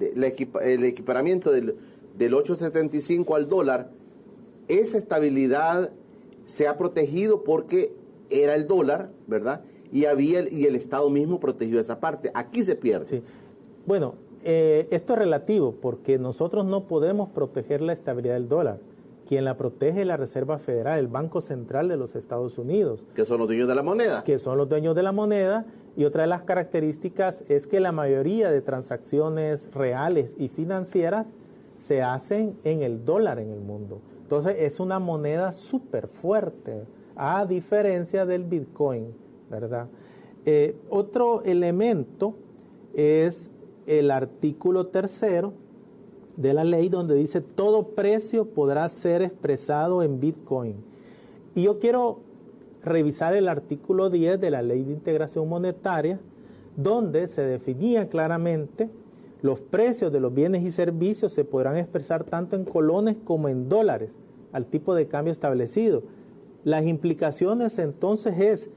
[0.00, 1.76] el equiparamiento del,
[2.16, 3.90] del 8.75 al dólar,
[4.68, 5.90] esa estabilidad
[6.44, 7.92] se ha protegido porque
[8.30, 9.62] era el dólar, ¿verdad?
[9.92, 12.30] Y había y el Estado mismo protegió esa parte.
[12.34, 13.06] Aquí se pierde.
[13.06, 13.22] Sí.
[13.86, 18.78] Bueno, eh, esto es relativo porque nosotros no podemos proteger la estabilidad del dólar.
[19.30, 23.06] Quien la protege es la Reserva Federal, el Banco Central de los Estados Unidos.
[23.14, 24.24] Que son los dueños de la moneda.
[24.24, 25.66] Que son los dueños de la moneda.
[25.96, 31.32] Y otra de las características es que la mayoría de transacciones reales y financieras
[31.76, 34.00] se hacen en el dólar en el mundo.
[34.22, 36.82] Entonces es una moneda súper fuerte,
[37.14, 39.14] a diferencia del Bitcoin,
[39.48, 39.86] ¿verdad?
[40.44, 42.34] Eh, otro elemento
[42.94, 43.52] es
[43.86, 45.52] el artículo tercero
[46.40, 50.76] de la ley donde dice todo precio podrá ser expresado en Bitcoin.
[51.54, 52.20] Y yo quiero
[52.82, 56.18] revisar el artículo 10 de la ley de integración monetaria
[56.76, 58.88] donde se definía claramente
[59.42, 63.68] los precios de los bienes y servicios se podrán expresar tanto en colones como en
[63.68, 64.12] dólares
[64.52, 66.02] al tipo de cambio establecido.
[66.64, 68.70] Las implicaciones entonces es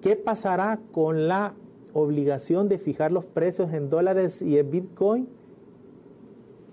[0.00, 1.54] qué pasará con la
[1.92, 5.28] obligación de fijar los precios en dólares y en Bitcoin.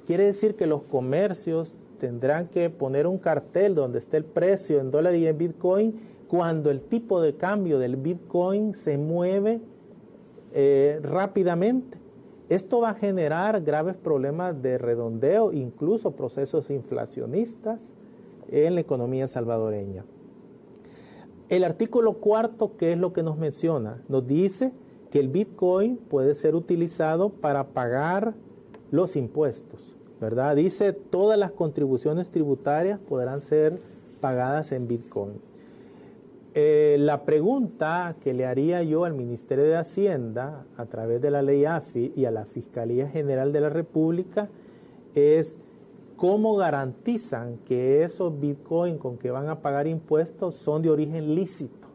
[0.06, 4.92] Quiere decir que los comercios tendrán que poner un cartel donde esté el precio en
[4.92, 9.62] dólares y en Bitcoin cuando el tipo de cambio del Bitcoin se mueve
[10.54, 11.98] eh, rápidamente.
[12.50, 17.92] Esto va a generar graves problemas de redondeo, incluso procesos inflacionistas
[18.50, 20.06] en la economía salvadoreña.
[21.50, 24.04] El artículo cuarto, ¿qué es lo que nos menciona?
[24.08, 24.72] Nos dice
[25.10, 28.36] que el Bitcoin puede ser utilizado para pagar
[28.92, 29.95] los impuestos,
[30.26, 30.56] ¿verdad?
[30.56, 33.80] Dice todas las contribuciones tributarias podrán ser
[34.22, 35.34] pagadas en Bitcoin.
[36.56, 41.44] Eh, la pregunta que le haría yo al Ministerio de Hacienda a través de la
[41.44, 44.50] ley AFI y a la Fiscalía General de la República
[45.14, 45.60] es
[46.16, 51.88] cómo garantizan que esos bitcoins con que van a pagar impuestos son de origen lícito.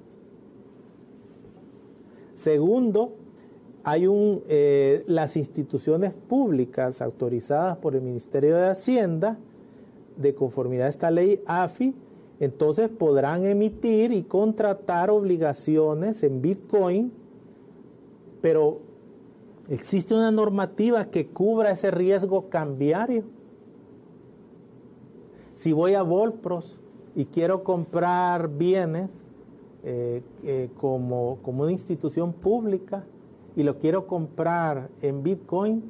[2.35, 3.15] Segundo,
[3.83, 9.39] hay un, eh, las instituciones públicas autorizadas por el Ministerio de Hacienda,
[10.17, 11.95] de conformidad a esta ley AFI,
[12.41, 17.13] entonces podrán emitir y contratar obligaciones en Bitcoin,
[18.41, 18.81] pero
[19.69, 23.25] existe una normativa que cubra ese riesgo cambiario.
[25.55, 26.79] Si voy a Volpros
[27.15, 29.25] y quiero comprar bienes
[29.85, 33.05] eh, eh, como, como una institución pública
[33.61, 35.85] y lo quiero comprar en Bitcoin,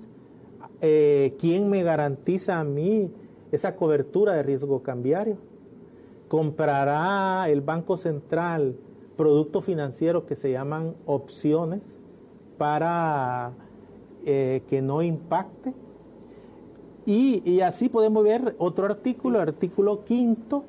[0.81, 3.11] eh, ¿quién me garantiza a mí
[3.53, 5.37] esa cobertura de riesgo cambiario?
[6.31, 8.77] comprará el Banco Central
[9.17, 11.99] productos financieros que se llaman opciones
[12.57, 13.51] para
[14.25, 15.75] eh, que no impacte.
[17.05, 20.63] Y, así podemos ver otro artículo, artículo quinto,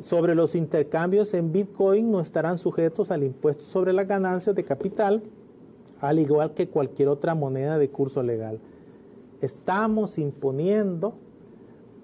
[0.00, 5.24] sobre los intercambios en Bitcoin no estarán sujetos al impuesto sobre las ganancias de capital,
[6.00, 8.60] al igual que cualquier otra moneda de curso legal.
[9.40, 11.14] Estamos imponiendo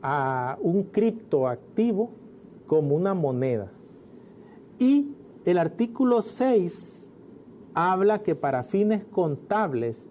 [0.03, 2.11] a un criptoactivo
[2.67, 3.73] como una moneda.
[4.79, 7.07] Y el artículo 6
[7.75, 10.09] habla que para fines contables,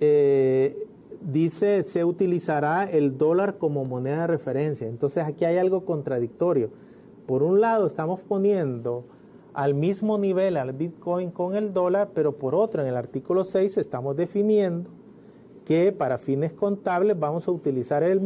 [0.00, 0.86] eh,
[1.20, 4.86] dice, se utilizará el dólar como moneda de referencia.
[4.86, 6.70] Entonces aquí hay algo contradictorio.
[7.26, 9.04] Por un lado estamos poniendo
[9.56, 13.78] al mismo nivel al Bitcoin con el dólar, pero por otro, en el artículo 6
[13.78, 14.90] estamos definiendo
[15.64, 18.20] que para fines contables vamos a utilizar el,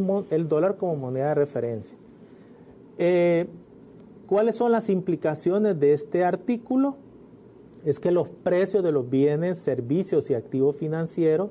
[0.49, 1.95] dólar como moneda de referencia.
[2.97, 3.47] Eh,
[4.27, 6.97] ¿Cuáles son las implicaciones de este artículo?
[7.85, 11.49] Es que los precios de los bienes, servicios y activos financieros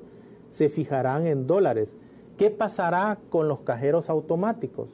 [0.51, 1.97] se fijarán en dólares.
[2.37, 4.89] ¿Qué pasará con los cajeros automáticos?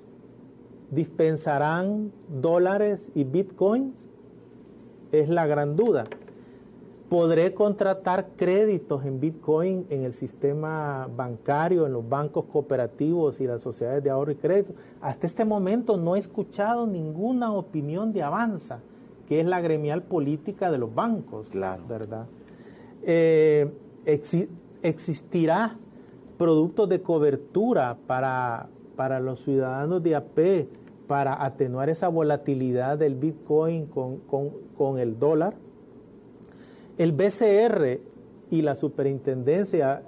[0.92, 4.07] ¿Dispensarán dólares y bitcoins?
[5.12, 6.06] Es la gran duda
[7.10, 13.62] podré contratar créditos en Bitcoin en el sistema bancario, en los bancos cooperativos y las
[13.62, 14.74] sociedades de ahorro y crédito.
[15.02, 18.80] Hasta este momento no he escuchado ninguna opinión de Avanza,
[19.28, 21.84] que es la gremial política de los bancos, claro.
[21.88, 22.26] ¿verdad?
[23.04, 23.72] Eh,
[24.82, 25.78] existirá
[26.38, 30.68] productos de cobertura para, para los ciudadanos de AP
[31.08, 34.67] para atenuar esa volatilidad del Bitcoin con, con
[35.00, 35.56] el dólar
[36.98, 38.00] el BCR
[38.50, 40.02] y la superintendencia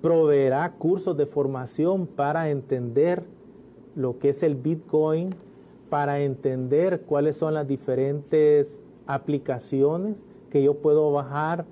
[0.00, 3.24] proveerá cursos de formación para entender
[3.96, 5.34] lo que es el Bitcoin,
[5.88, 11.64] para entender cuáles son las diferentes aplicaciones que yo puedo bajar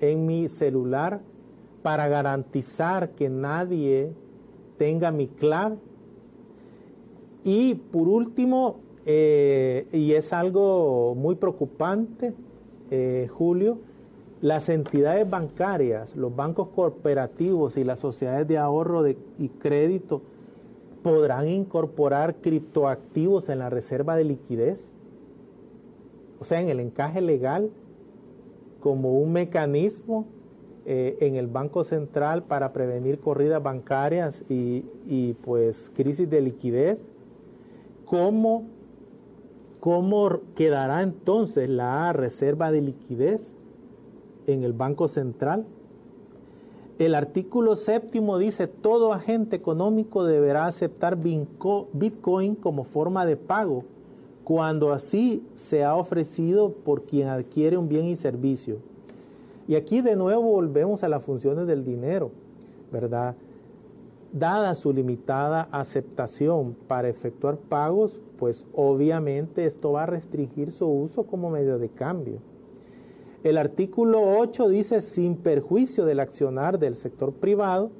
[0.00, 1.20] en mi celular
[1.82, 4.12] para garantizar que nadie
[4.78, 5.76] tenga mi clave.
[7.44, 12.34] Y por último, eh, y es algo muy preocupante,
[12.90, 13.78] eh, Julio,
[14.40, 20.22] las entidades bancarias, los bancos cooperativos y las sociedades de ahorro y crédito
[21.04, 24.90] podrán incorporar criptoactivos en la reserva de liquidez,
[26.40, 27.70] o sea, en el encaje legal,
[28.80, 30.26] como un mecanismo
[30.84, 37.12] eh, en el Banco Central para prevenir corridas bancarias y, y pues crisis de liquidez,
[38.04, 38.64] ¿cómo,
[39.86, 43.54] ¿cómo quedará entonces la reserva de liquidez
[44.48, 45.64] en el Banco Central?
[46.98, 53.84] El artículo séptimo dice, todo agente económico deberá aceptar Bitcoin como forma de pago
[54.42, 58.78] cuando así se ha ofrecido por quien adquiere un bien y servicio.
[59.68, 62.32] Y aquí de nuevo volvemos a las funciones del dinero,
[62.90, 63.36] ¿verdad?
[64.32, 71.24] Dada su limitada aceptación para efectuar pagos, pues obviamente esto va a restringir su uso
[71.24, 72.40] como medio de cambio.
[73.44, 77.92] El artículo 8 dice, sin perjuicio del accionar del sector privado,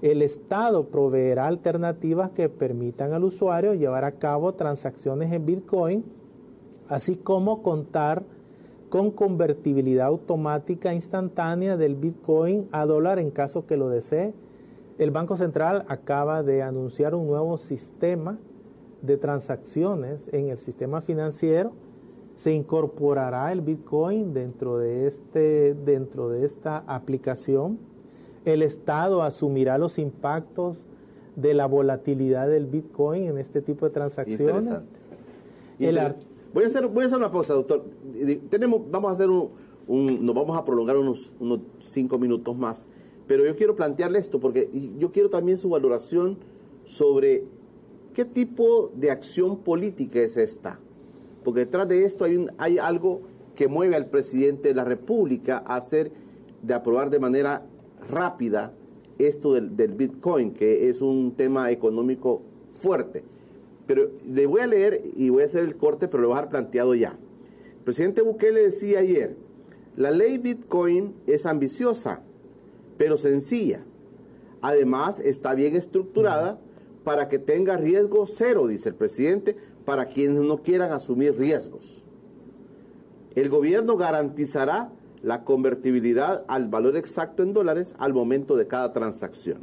[0.00, 6.04] el Estado proveerá alternativas que permitan al usuario llevar a cabo transacciones en Bitcoin,
[6.88, 8.24] así como contar
[8.88, 14.32] con convertibilidad automática instantánea del Bitcoin a dólar en caso que lo desee.
[14.98, 18.38] El Banco Central acaba de anunciar un nuevo sistema
[19.02, 21.72] de transacciones en el sistema financiero
[22.38, 27.80] se incorporará el Bitcoin dentro de, este, dentro de esta aplicación.
[28.44, 30.78] El Estado asumirá los impactos
[31.34, 34.66] de la volatilidad del Bitcoin en este tipo de transacciones.
[34.66, 34.98] Interesante.
[36.54, 37.84] voy, a hacer, voy a hacer una pausa, doctor.
[38.48, 42.86] Tenemos, vamos a hacer un, nos vamos a prolongar unos, unos cinco minutos más,
[43.28, 44.68] pero yo quiero plantearle esto porque
[44.98, 46.38] yo quiero también su valoración
[46.84, 47.44] sobre
[48.14, 50.80] qué tipo de acción política es esta
[51.44, 53.22] porque detrás de esto hay, hay algo
[53.54, 56.12] que mueve al presidente de la República a hacer,
[56.62, 57.64] de aprobar de manera
[58.08, 58.74] rápida
[59.18, 63.24] esto del, Bitcoin, que es un tema económico fuerte.
[63.86, 66.40] Pero le voy a leer y voy a hacer el corte, pero lo voy a
[66.40, 67.18] dejar planteado ya.
[67.78, 69.34] El presidente Bukele decía ayer,
[69.96, 72.22] la ley Bitcoin es ambiciosa,
[72.98, 73.84] pero sencilla.
[74.60, 76.60] Además, está bien estructurada
[77.04, 82.04] para que tenga riesgo cero, dice el presidente, para quienes no quieran asumir riesgos.
[83.34, 84.92] El gobierno garantizará
[85.22, 89.60] la convertibilidad al valor exacto en dólares al momento de cada transacción.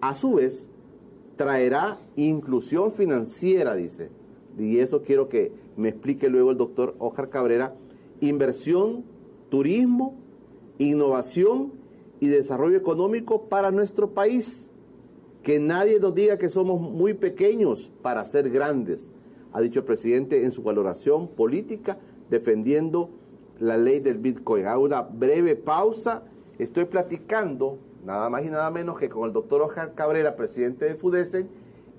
[0.00, 0.68] A su vez,
[1.36, 4.10] traerá inclusión financiera, dice,
[4.58, 7.74] y eso quiero que me explique luego el doctor Oscar Cabrera,
[8.20, 9.04] inversión,
[9.50, 10.16] turismo,
[10.78, 11.72] innovación
[12.20, 14.68] y desarrollo económico para nuestro país.
[15.42, 19.10] Que nadie nos diga que somos muy pequeños para ser grandes
[19.56, 21.96] ha dicho el presidente en su valoración política
[22.28, 23.08] defendiendo
[23.58, 24.66] la ley del Bitcoin.
[24.66, 26.24] Hago una breve pausa.
[26.58, 30.94] Estoy platicando nada más y nada menos que con el doctor Oscar Cabrera, presidente de
[30.94, 31.48] FUDESEN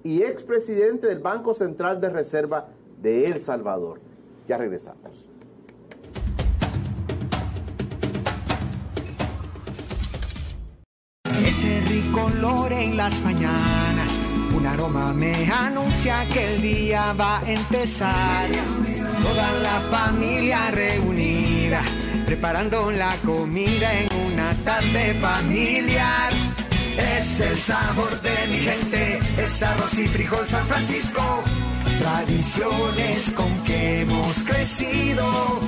[0.03, 2.69] y expresidente del Banco Central de Reserva
[3.01, 4.01] de El Salvador.
[4.47, 5.27] Ya regresamos.
[12.27, 14.11] Olor en las mañanas
[14.57, 18.49] un aroma me anuncia que el día va a empezar.
[19.21, 21.81] Toda la familia reunida,
[22.25, 26.31] preparando la comida en una tarde familiar.
[26.97, 31.43] Es el sabor de mi gente, es arroz y frijol San Francisco.
[31.99, 35.59] Tradiciones con que hemos crecido.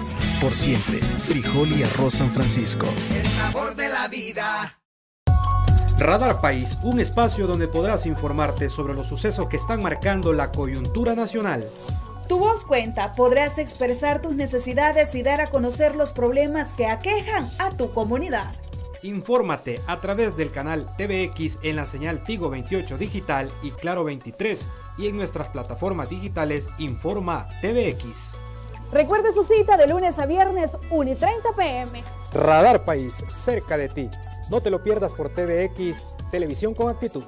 [0.42, 2.88] Por siempre, frijol y arroz San Francisco.
[3.14, 4.79] El sabor de la vida.
[6.00, 11.14] Radar País, un espacio donde podrás informarte sobre los sucesos que están marcando la coyuntura
[11.14, 11.68] nacional.
[12.30, 17.50] Tu voz cuenta, podrás expresar tus necesidades y dar a conocer los problemas que aquejan
[17.60, 18.50] a tu comunidad.
[19.04, 24.70] Infórmate a través del canal TVX en la señal Tigo 28 Digital y Claro 23
[24.98, 28.38] y en nuestras plataformas digitales Informa TVX.
[28.94, 32.04] Recuerde su cita de lunes a viernes 1 y 30 pm.
[32.34, 34.10] Radar País, cerca de ti.
[34.52, 37.24] No te lo pierdas por TVX, Televisión con Actitud.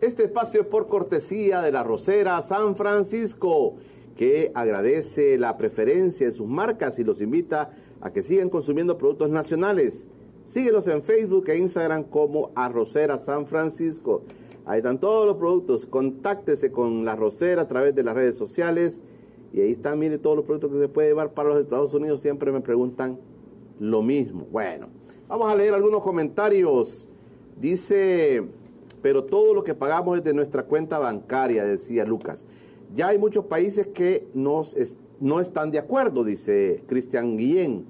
[0.00, 3.76] Este espacio es por cortesía de la Rosera San Francisco,
[4.16, 7.70] que agradece la preferencia de sus marcas y los invita
[8.00, 10.08] a que sigan consumiendo productos nacionales.
[10.44, 14.24] Síguelos en Facebook e Instagram como Arrocera San Francisco.
[14.66, 15.86] Ahí están todos los productos.
[15.86, 19.02] Contáctese con la Rosera a través de las redes sociales
[19.52, 22.20] y ahí están, mire, todos los productos que se puede llevar para los Estados Unidos.
[22.20, 23.18] Siempre me preguntan
[23.78, 24.46] lo mismo.
[24.50, 24.88] Bueno,
[25.28, 27.08] vamos a leer algunos comentarios.
[27.60, 28.44] Dice,
[29.02, 32.44] pero todo lo que pagamos es de nuestra cuenta bancaria, decía Lucas.
[32.94, 34.76] Ya hay muchos países que nos
[35.20, 37.84] no están de acuerdo, dice Cristian Guillén.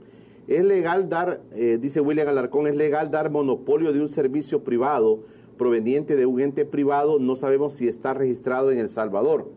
[0.49, 5.21] Es legal dar, eh, dice William Alarcón, es legal dar monopolio de un servicio privado
[5.61, 9.51] proveniente de un ente privado, no sabemos si está registrado en El Salvador,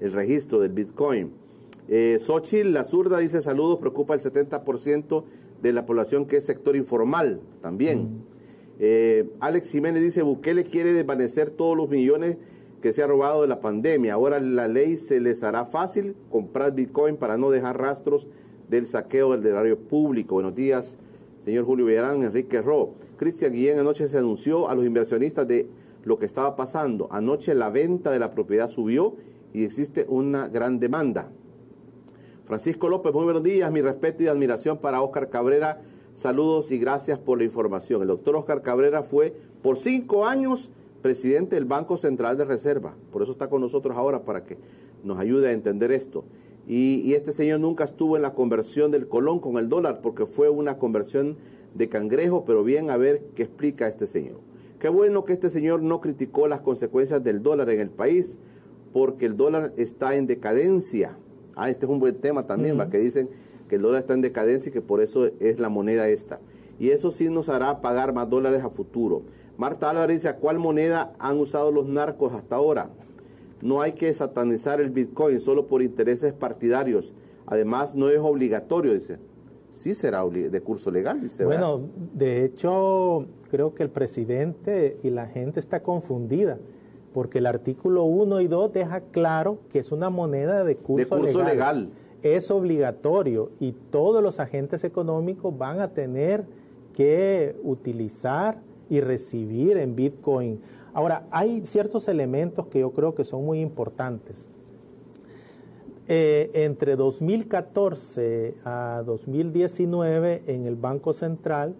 [0.00, 1.30] el registro del Bitcoin.
[1.88, 5.24] Eh, Xochitl, la zurda, dice saludos, preocupa el 70%
[5.62, 8.22] de la población que es sector informal también.
[8.78, 12.36] Eh, Alex Jiménez dice, Bukele quiere desvanecer todos los millones
[12.82, 14.14] que se ha robado de la pandemia.
[14.14, 18.28] Ahora la ley se les hará fácil comprar Bitcoin para no dejar rastros
[18.68, 20.34] del saqueo del erario público.
[20.34, 20.98] Buenos días,
[21.44, 22.94] señor Julio Villarán, Enrique Ro.
[23.16, 25.68] Cristian Guillén anoche se anunció a los inversionistas de
[26.02, 27.08] lo que estaba pasando.
[27.10, 29.16] Anoche la venta de la propiedad subió
[29.52, 31.30] y existe una gran demanda.
[32.44, 35.80] Francisco López, muy buenos días, mi respeto y admiración para Oscar Cabrera.
[36.12, 38.02] Saludos y gracias por la información.
[38.02, 40.70] El doctor Oscar Cabrera fue por cinco años
[41.00, 42.96] presidente del Banco Central de Reserva.
[43.12, 44.58] Por eso está con nosotros ahora para que
[45.02, 46.24] nos ayude a entender esto.
[46.68, 50.26] Y, y, este señor nunca estuvo en la conversión del colón con el dólar porque
[50.26, 51.38] fue una conversión
[51.74, 54.40] de cangrejo, pero bien a ver qué explica este señor.
[54.78, 58.36] Qué bueno que este señor no criticó las consecuencias del dólar en el país
[58.92, 61.16] porque el dólar está en decadencia.
[61.56, 62.90] Ah, este es un buen tema también, ¿va?
[62.90, 63.28] que dicen
[63.68, 66.40] que el dólar está en decadencia y que por eso es la moneda esta.
[66.78, 69.22] Y eso sí nos hará pagar más dólares a futuro.
[69.56, 72.90] Marta Álvarez dice, ¿a cuál moneda han usado los narcos hasta ahora?
[73.62, 77.14] No hay que satanizar el Bitcoin solo por intereses partidarios.
[77.46, 79.18] Además, no es obligatorio, dice.
[79.72, 81.44] Sí será de curso legal, dice.
[81.44, 81.80] Bueno,
[82.14, 86.58] de hecho, creo que el presidente y la gente está confundida
[87.14, 91.22] porque el artículo 1 y 2 deja claro que es una moneda de curso, de
[91.22, 91.90] curso legal.
[92.22, 96.44] Es obligatorio y todos los agentes económicos van a tener
[96.92, 98.60] que utilizar
[98.90, 100.60] y recibir en Bitcoin.
[100.92, 104.48] Ahora, hay ciertos elementos que yo creo que son muy importantes.
[106.08, 111.76] Eh, entre 2014 a 2019 en el Banco Central,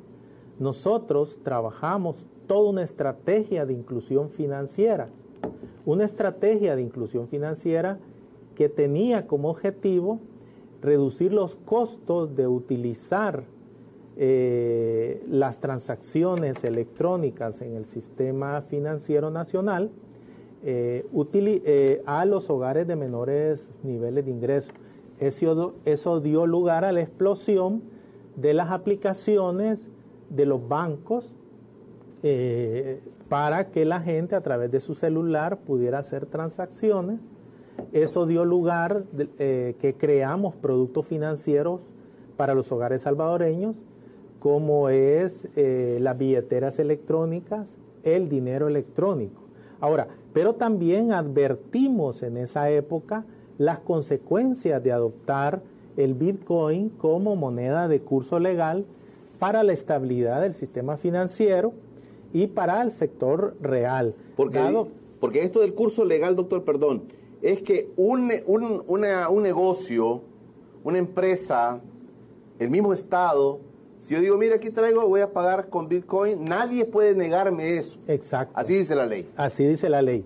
[0.60, 5.08] nosotros trabajamos toda una estrategia de inclusión financiera
[5.84, 7.98] una estrategia de inclusión financiera
[8.54, 10.20] que tenía como objetivo
[10.80, 13.44] reducir los costos de utilizar
[14.16, 19.90] eh, las transacciones electrónicas en el sistema financiero nacional
[20.62, 24.72] eh, eh, a los hogares de menores niveles de ingreso.
[25.18, 27.82] Eso, eso dio lugar a la explosión
[28.36, 29.88] de las aplicaciones
[30.30, 31.32] de los bancos
[33.28, 37.20] para que la gente a través de su celular pudiera hacer transacciones.
[37.92, 39.04] Eso dio lugar
[39.38, 41.80] eh, que creamos productos financieros
[42.36, 43.76] para los hogares salvadoreños,
[44.38, 49.42] como es eh, las billeteras electrónicas, el dinero electrónico.
[49.80, 53.24] Ahora, pero también advertimos en esa época
[53.58, 55.62] las consecuencias de adoptar
[55.96, 58.84] el Bitcoin como moneda de curso legal
[59.38, 61.72] para la estabilidad del sistema financiero
[62.34, 64.14] y para el sector real.
[64.36, 64.60] Porque,
[65.20, 67.04] porque esto del curso legal, doctor, perdón,
[67.40, 70.22] es que un, un, negocio,
[70.82, 71.80] una empresa,
[72.58, 73.60] el mismo Estado,
[74.00, 78.00] si yo digo, mira, aquí traigo, voy a pagar con Bitcoin, nadie puede negarme eso.
[78.08, 78.52] Exacto.
[78.58, 79.30] Así dice la ley.
[79.36, 80.24] Así dice la ley.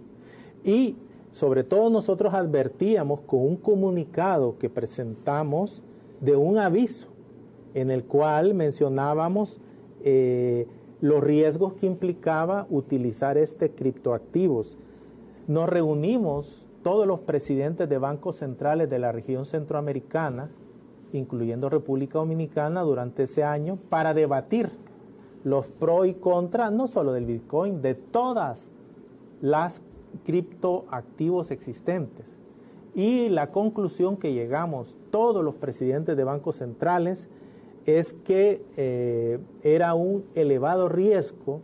[0.65, 0.97] Y
[1.31, 5.83] sobre todo nosotros advertíamos con un comunicado que presentamos
[6.23, 7.07] de un aviso
[7.75, 9.61] en el cual mencionábamos
[10.03, 10.67] eh,
[11.01, 14.77] los riesgos que implicaba utilizar este criptoactivos.
[15.47, 20.51] Nos reunimos todos los presidentes de bancos centrales de la región centroamericana,
[21.13, 24.71] incluyendo República Dominicana, durante ese año para debatir
[25.45, 28.71] los pros y contras, no solo del Bitcoin, de todas
[29.41, 29.81] las
[30.25, 32.27] criptoactivos existentes.
[32.95, 37.29] Y la conclusión que llegamos todos los presidentes de bancos centrales
[37.89, 41.62] es que eh, era un elevado riesgo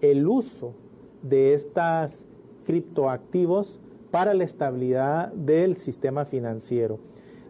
[0.00, 0.74] el uso
[1.22, 2.24] de estos
[2.66, 3.78] criptoactivos
[4.10, 6.98] para la estabilidad del sistema financiero.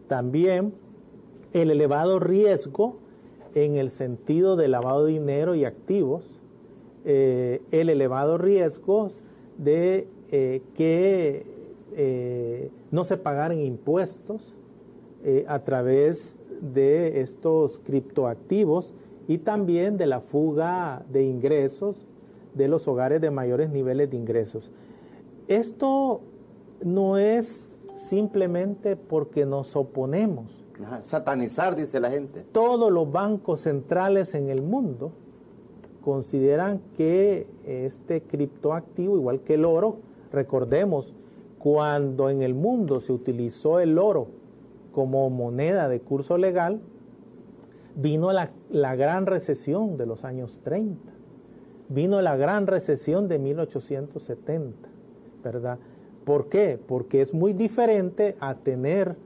[0.07, 0.71] También
[1.51, 2.97] el elevado riesgo
[3.55, 6.23] en el sentido de lavado de dinero y activos,
[7.05, 9.09] eh, el elevado riesgo
[9.57, 11.47] de eh, que
[12.91, 14.55] no se pagaran impuestos
[15.45, 18.93] a través de estos criptoactivos
[19.27, 22.07] y también de la fuga de ingresos
[22.53, 24.71] de los hogares de mayores niveles de ingresos.
[25.47, 26.21] Esto
[26.83, 30.65] no es simplemente porque nos oponemos.
[31.01, 32.43] satanizar, dice la gente.
[32.51, 35.11] Todos los bancos centrales en el mundo
[36.03, 39.97] consideran que este criptoactivo, igual que el oro,
[40.31, 41.13] recordemos,
[41.59, 44.40] cuando en el mundo se utilizó el oro
[44.91, 46.81] como moneda de curso legal,
[47.95, 48.51] vino la,
[48.95, 51.11] gran recesión de los años 30.
[51.89, 54.87] vino la gran recesión de 1870,
[55.43, 55.77] ¿verdad?
[56.25, 56.79] ¿Por qué?
[56.87, 59.17] Porque es muy diferente a tener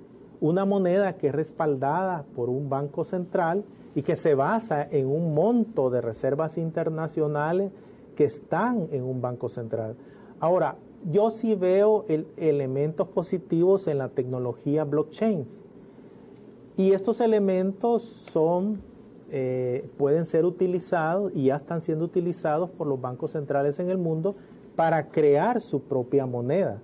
[0.42, 3.64] una moneda que es respaldada por un banco central
[3.94, 7.72] y que se basa en un monto de reservas internacionales
[8.16, 9.96] que están en un banco central.
[10.40, 12.06] Ahora, yo sí veo
[12.38, 15.44] elementos positivos en la tecnología blockchain.
[16.78, 18.82] Y estos elementos son,
[19.32, 23.98] eh, pueden ser utilizados y ya están siendo utilizados por los bancos centrales en el
[23.98, 24.36] mundo
[24.76, 26.82] para crear su propia moneda.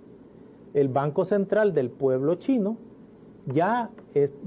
[0.74, 2.78] El Banco Central del pueblo chino
[3.46, 3.90] ya,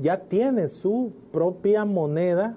[0.01, 2.57] ya tiene su propia moneda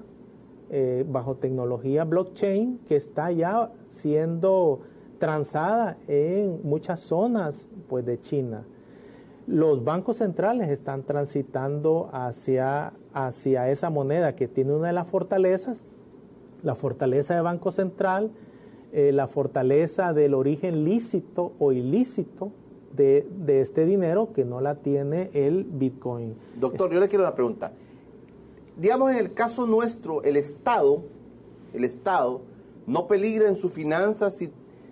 [0.70, 4.82] eh, bajo tecnología blockchain que está ya siendo
[5.18, 8.66] transada en muchas zonas pues, de China.
[9.48, 15.86] Los bancos centrales están transitando hacia, hacia esa moneda que tiene una de las fortalezas,
[16.64, 18.32] la fortaleza de Banco Central,
[18.92, 22.52] eh, la fortaleza del origen lícito o ilícito
[22.96, 26.36] de, de, este dinero que no la tiene el Bitcoin.
[26.60, 27.72] Doctor, yo le quiero una pregunta.
[28.76, 31.04] Digamos, en el caso nuestro, el Estado,
[31.74, 32.42] el Estado
[32.86, 34.50] no peligra en sus finanzas si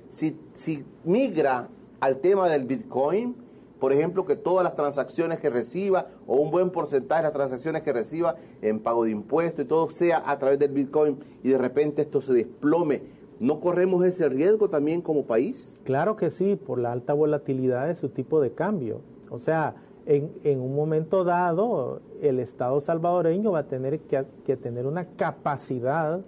[0.10, 3.36] si, migra al tema del Bitcoin,
[3.80, 7.82] por ejemplo, que todas las transacciones que reciba o un buen porcentaje de las transacciones
[7.84, 11.58] que reciba en pago de impuestos y todo sea a través del Bitcoin y de
[11.58, 13.03] repente esto se desplome,
[13.39, 15.80] ¿no corremos ese riesgo también como país?
[15.84, 19.01] Claro que sí, por la alta volatilidad de su tipo de cambio.
[19.30, 19.76] O sea,
[20.06, 25.06] en, en un momento dado, el Estado salvadoreño va a tener que, que tener una
[25.06, 26.22] capacidad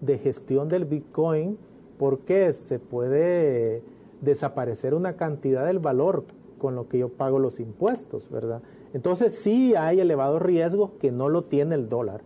[0.00, 1.58] de gestión del Bitcoin
[1.98, 3.82] porque se puede
[4.20, 6.24] desaparecer una cantidad del valor
[6.58, 8.62] con lo que yo pago los impuestos, ¿verdad?
[8.92, 12.22] Entonces sí hay elevados riesgos que no lo tiene el dólar.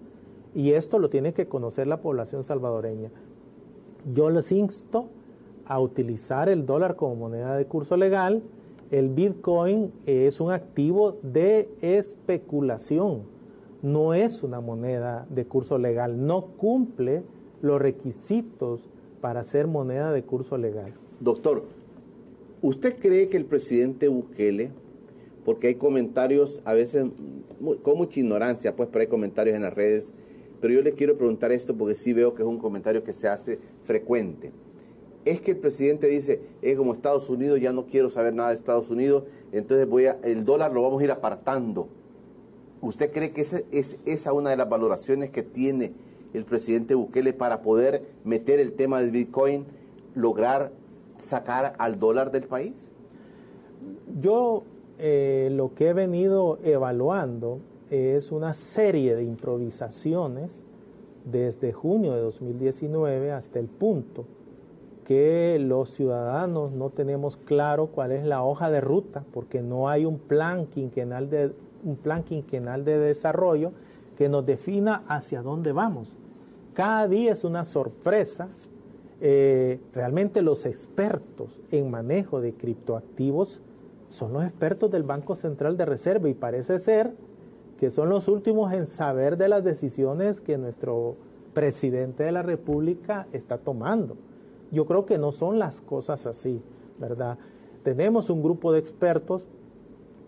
[0.54, 3.10] Y esto lo tiene que conocer la población salvadoreña.
[4.12, 5.08] Yo les insto
[5.64, 8.42] a utilizar el dólar como moneda de curso legal.
[8.90, 13.22] El Bitcoin es un activo de especulación,
[13.80, 17.22] no es una moneda de curso legal, no cumple
[17.62, 18.90] los requisitos
[19.22, 20.92] para ser moneda de curso legal.
[21.20, 21.62] Doctor,
[22.60, 24.72] ¿usted cree que el presidente Bukele,
[25.44, 27.06] porque hay comentarios a veces
[27.82, 30.12] con mucha ignorancia, pues, pero hay comentarios en las redes,
[30.60, 33.28] pero yo le quiero preguntar esto porque sí veo que es un comentario que se
[33.28, 34.50] hace frecuente.
[35.24, 38.56] Es que el presidente dice, es como Estados Unidos, ya no quiero saber nada de
[38.56, 41.86] Estados Unidos, entonces voy a, el dólar lo vamos a ir apartando.
[42.80, 45.92] ¿Usted cree que esa es esa una de las valoraciones que tiene
[46.34, 49.66] el presidente Bukele para poder meter el tema del Bitcoin,
[50.14, 50.72] lograr
[51.16, 52.90] sacar al dólar del país?
[54.20, 54.64] Yo
[54.98, 57.60] eh, lo que he venido evaluando
[57.90, 60.64] es una serie de improvisaciones
[61.24, 64.24] desde junio de 2019 hasta el punto
[65.04, 70.04] que los ciudadanos no tenemos claro cuál es la hoja de ruta porque no hay
[70.04, 71.52] un plan quinquenal de,
[71.84, 73.72] un plan quinquenal de desarrollo
[74.16, 76.16] que nos defina hacia dónde vamos.
[76.74, 78.48] Cada día es una sorpresa.
[79.20, 83.60] Eh, realmente los expertos en manejo de criptoactivos
[84.08, 87.14] son los expertos del Banco Central de Reserva y parece ser
[87.78, 91.16] que son los últimos en saber de las decisiones que nuestro
[91.54, 94.16] presidente de la República está tomando.
[94.70, 96.62] Yo creo que no son las cosas así,
[96.98, 97.38] ¿verdad?
[97.82, 99.46] Tenemos un grupo de expertos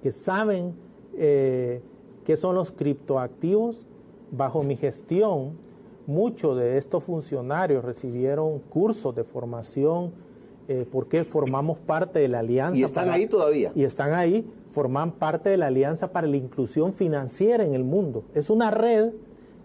[0.03, 0.75] que saben
[1.15, 1.81] eh,
[2.25, 3.87] qué son los criptoactivos.
[4.31, 5.57] Bajo mi gestión,
[6.07, 10.13] Muchos de estos funcionarios recibieron cursos de formación
[10.67, 12.79] eh, porque formamos parte de la alianza.
[12.79, 13.73] Y están ahí todavía.
[13.75, 18.25] Y están ahí, forman parte de la alianza para la inclusión financiera en el mundo.
[18.35, 19.13] Es una red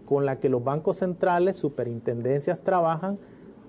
[0.06, 3.18] con la que los bancos centrales, superintendencias trabajan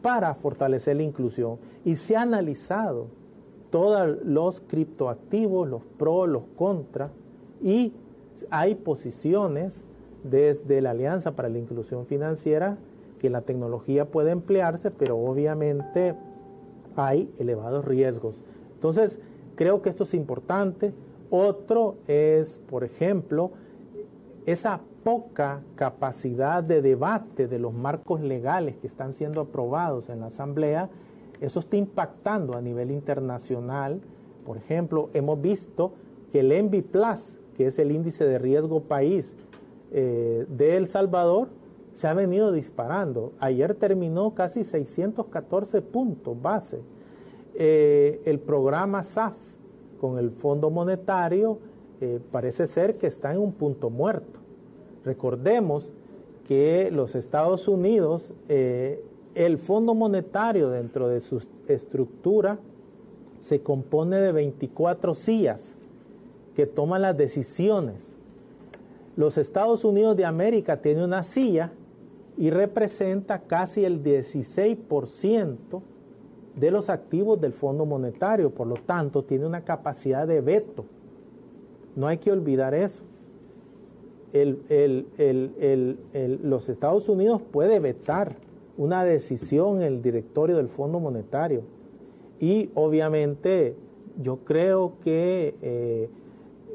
[0.02, 1.58] para fortalecer la inclusión.
[1.84, 3.08] Y se ha analizado
[3.70, 7.12] todos los criptoactivos, los pros, los contras,
[7.62, 7.92] y
[8.50, 9.84] hay posiciones
[10.24, 12.78] desde la Alianza para la Inclusión Financiera
[13.20, 16.14] que la tecnología puede emplearse, pero obviamente
[16.96, 18.42] hay elevados riesgos.
[18.74, 19.20] Entonces,
[19.54, 20.92] creo que esto es importante.
[21.28, 23.52] Otro es, por ejemplo,
[24.46, 30.26] esa poca capacidad de debate de los marcos legales que están siendo aprobados en la
[30.26, 30.88] Asamblea,
[31.40, 34.00] eso está impactando a nivel internacional.
[34.44, 35.92] Por ejemplo, hemos visto
[36.32, 39.34] que el ENVI Plus, que es el índice de riesgo país,
[39.92, 41.48] eh, de El Salvador
[41.92, 43.32] se ha venido disparando.
[43.40, 46.80] Ayer terminó casi 614 puntos base.
[47.54, 49.36] Eh, el programa SAF
[50.00, 51.58] con el Fondo Monetario
[52.00, 54.38] eh, parece ser que está en un punto muerto.
[55.04, 55.90] Recordemos
[56.46, 62.58] que los Estados Unidos El Fondo Monetario dentro de su estructura
[63.38, 65.74] se compone de 24 sillas
[66.54, 68.19] que toman las decisiones.
[69.16, 71.72] Los Estados Unidos de América tiene una silla
[72.36, 75.82] y representa casi el 16%
[76.56, 80.84] de los activos del Fondo Monetario, por lo tanto tiene una capacidad de veto.
[81.96, 83.02] No hay que olvidar eso.
[86.42, 88.36] los Estados Unidos puede vetar
[88.76, 91.62] una decisión en el directorio del Fondo Monetario
[92.38, 93.76] y obviamente
[94.22, 96.08] yo creo que eh,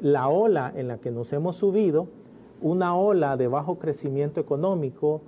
[0.01, 2.07] la ola en la que nos hemos subido,
[2.65, 5.21] una ola de bajo crecimiento económico,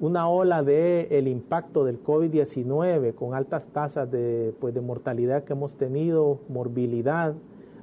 [0.00, 5.52] una ola de el impacto del COVID-19 con altas tasas de, pues, de mortalidad que
[5.52, 7.34] hemos tenido, morbilidad,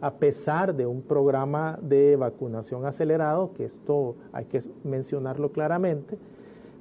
[0.02, 6.18] a pesar de un programa de vacunación acelerado, que esto hay que mencionarlo claramente,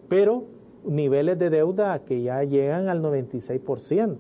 [0.09, 0.45] pero
[0.87, 4.17] niveles de deuda que ya llegan al 96%.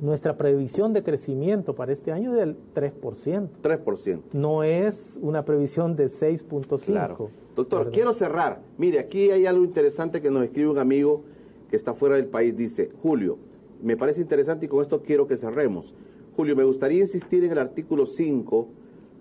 [0.00, 3.48] Nuestra previsión de crecimiento para este año es del 3%.
[3.62, 4.20] 3%.
[4.32, 6.86] No es una previsión de 6.5%.
[6.86, 7.30] Claro.
[7.54, 8.62] Doctor, quiero cerrar.
[8.78, 11.22] Mire, aquí hay algo interesante que nos escribe un amigo
[11.68, 12.56] que está fuera del país.
[12.56, 13.36] Dice, Julio,
[13.82, 15.92] me parece interesante y con esto quiero que cerremos.
[16.34, 18.68] Julio, me gustaría insistir en el artículo 5.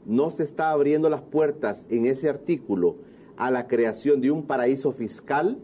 [0.06, 2.96] No se está abriendo las puertas en ese artículo
[3.36, 5.60] a la creación de un paraíso fiscal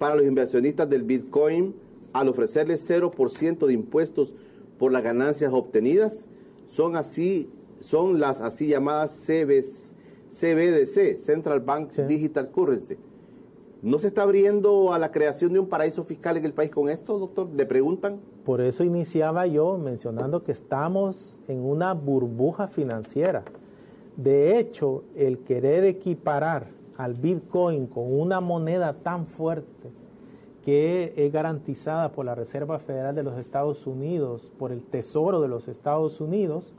[0.00, 1.74] para los inversionistas del Bitcoin
[2.12, 4.34] al ofrecerles 0% de impuestos
[4.78, 6.28] por las ganancias obtenidas.
[6.66, 9.96] Son así, son las así llamadas CBC
[10.30, 12.96] CBDC, Central Bank Digital Currency.
[13.82, 16.88] ¿No se está abriendo a la creación de un paraíso fiscal en el país con
[16.88, 17.48] esto, doctor?
[17.54, 18.20] ¿Le preguntan?
[18.44, 23.42] Por eso iniciaba yo mencionando que estamos en una burbuja financiera.
[24.16, 29.90] De hecho, el querer equiparar al Bitcoin con una moneda tan fuerte
[30.64, 35.48] que es garantizada por la Reserva Federal de los Estados Unidos, por el Tesoro de
[35.48, 36.72] los Estados Unidos,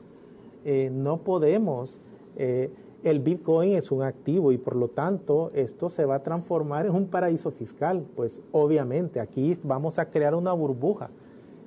[0.64, 2.00] eh, no podemos
[2.36, 2.70] eh,
[3.02, 6.94] el Bitcoin es un activo y por lo tanto esto se va a transformar en
[6.94, 8.04] un paraíso fiscal.
[8.14, 11.10] Pues obviamente aquí vamos a crear una burbuja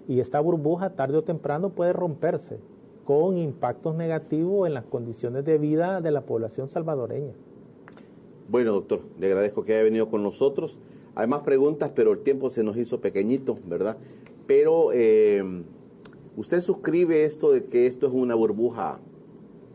[0.08, 2.60] y esta burbuja tarde o temprano puede romperse
[3.04, 7.34] con impactos negativos en las condiciones de vida de la población salvadoreña.
[8.48, 10.80] Bueno, doctor, le agradezco que haya venido con nosotros.
[11.16, 13.98] Hay más preguntas, pero el tiempo se nos hizo pequeñito, ¿verdad?
[14.46, 15.64] Pero eh,
[16.36, 19.00] usted suscribe esto de que esto es una burbuja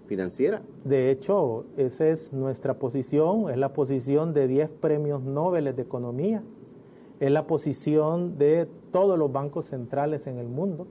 [0.07, 0.63] financiera.
[0.85, 6.43] De hecho, esa es nuestra posición, es la posición de 10 premios Nobel de Economía,
[7.21, 10.87] es la posición de todos los bancos centrales en el mundo,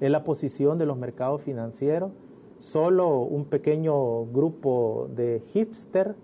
[0.00, 2.12] es la posición de los mercados financieros.
[2.60, 6.14] Solo un pequeño grupo de hipster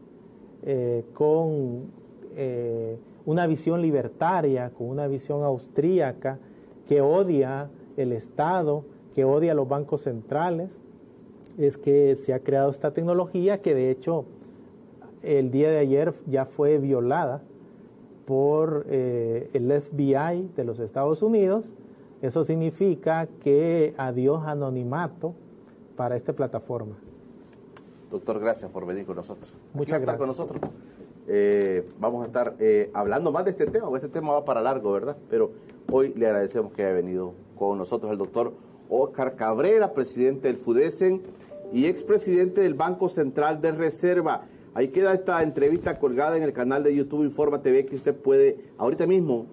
[0.62, 1.90] eh, con
[2.36, 6.38] eh, una visión libertaria, con una visión austríaca,
[6.88, 10.76] que odia el Estado, que odia los bancos centrales,
[11.58, 14.24] es que se ha creado esta tecnología que de hecho
[15.22, 17.42] el día de ayer ya fue violada
[18.24, 21.72] por eh, el FBI de los Estados Unidos.
[22.22, 25.34] Eso significa que adiós anonimato
[25.96, 26.96] para esta plataforma.
[28.10, 29.52] Doctor, gracias por venir con nosotros.
[29.74, 30.18] Muchas gracias.
[30.18, 30.60] con nosotros.
[31.32, 34.90] Eh, vamos a estar eh, hablando más de este tema, este tema va para largo,
[34.90, 35.16] ¿verdad?
[35.28, 35.52] Pero
[35.88, 38.52] hoy le agradecemos que haya venido con nosotros el doctor
[38.88, 41.22] Oscar Cabrera, presidente del FUDESEN
[41.72, 44.48] y expresidente del Banco Central de Reserva.
[44.74, 48.58] Ahí queda esta entrevista colgada en el canal de YouTube Informa TV que usted puede
[48.76, 49.46] ahorita mismo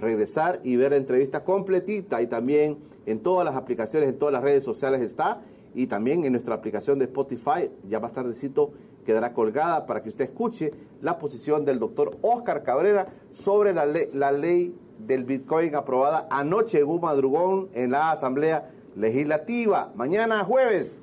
[0.00, 4.42] regresar y ver la entrevista completita y también en todas las aplicaciones, en todas las
[4.42, 5.42] redes sociales está
[5.76, 8.72] y también en nuestra aplicación de Spotify, ya más tardecito
[9.04, 14.74] quedará colgada para que usted escuche la posición del doctor Oscar Cabrera sobre la, ley
[14.98, 19.92] del Bitcoin aprobada anoche en un madrugón en la Asamblea Legislativa.
[19.94, 20.98] Mañana jueves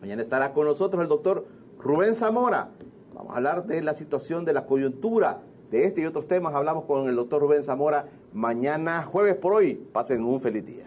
[0.00, 1.46] Mañana estará con nosotros el doctor
[1.80, 2.68] Rubén Zamora.
[3.14, 5.40] Vamos a hablar de la situación de la coyuntura.
[5.70, 9.74] De este y otros temas hablamos con el doctor Rubén Zamora mañana jueves por hoy.
[9.92, 10.86] Pasen un feliz día.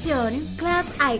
[0.00, 1.19] presentazione Class I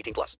[0.01, 0.37] 18 plus.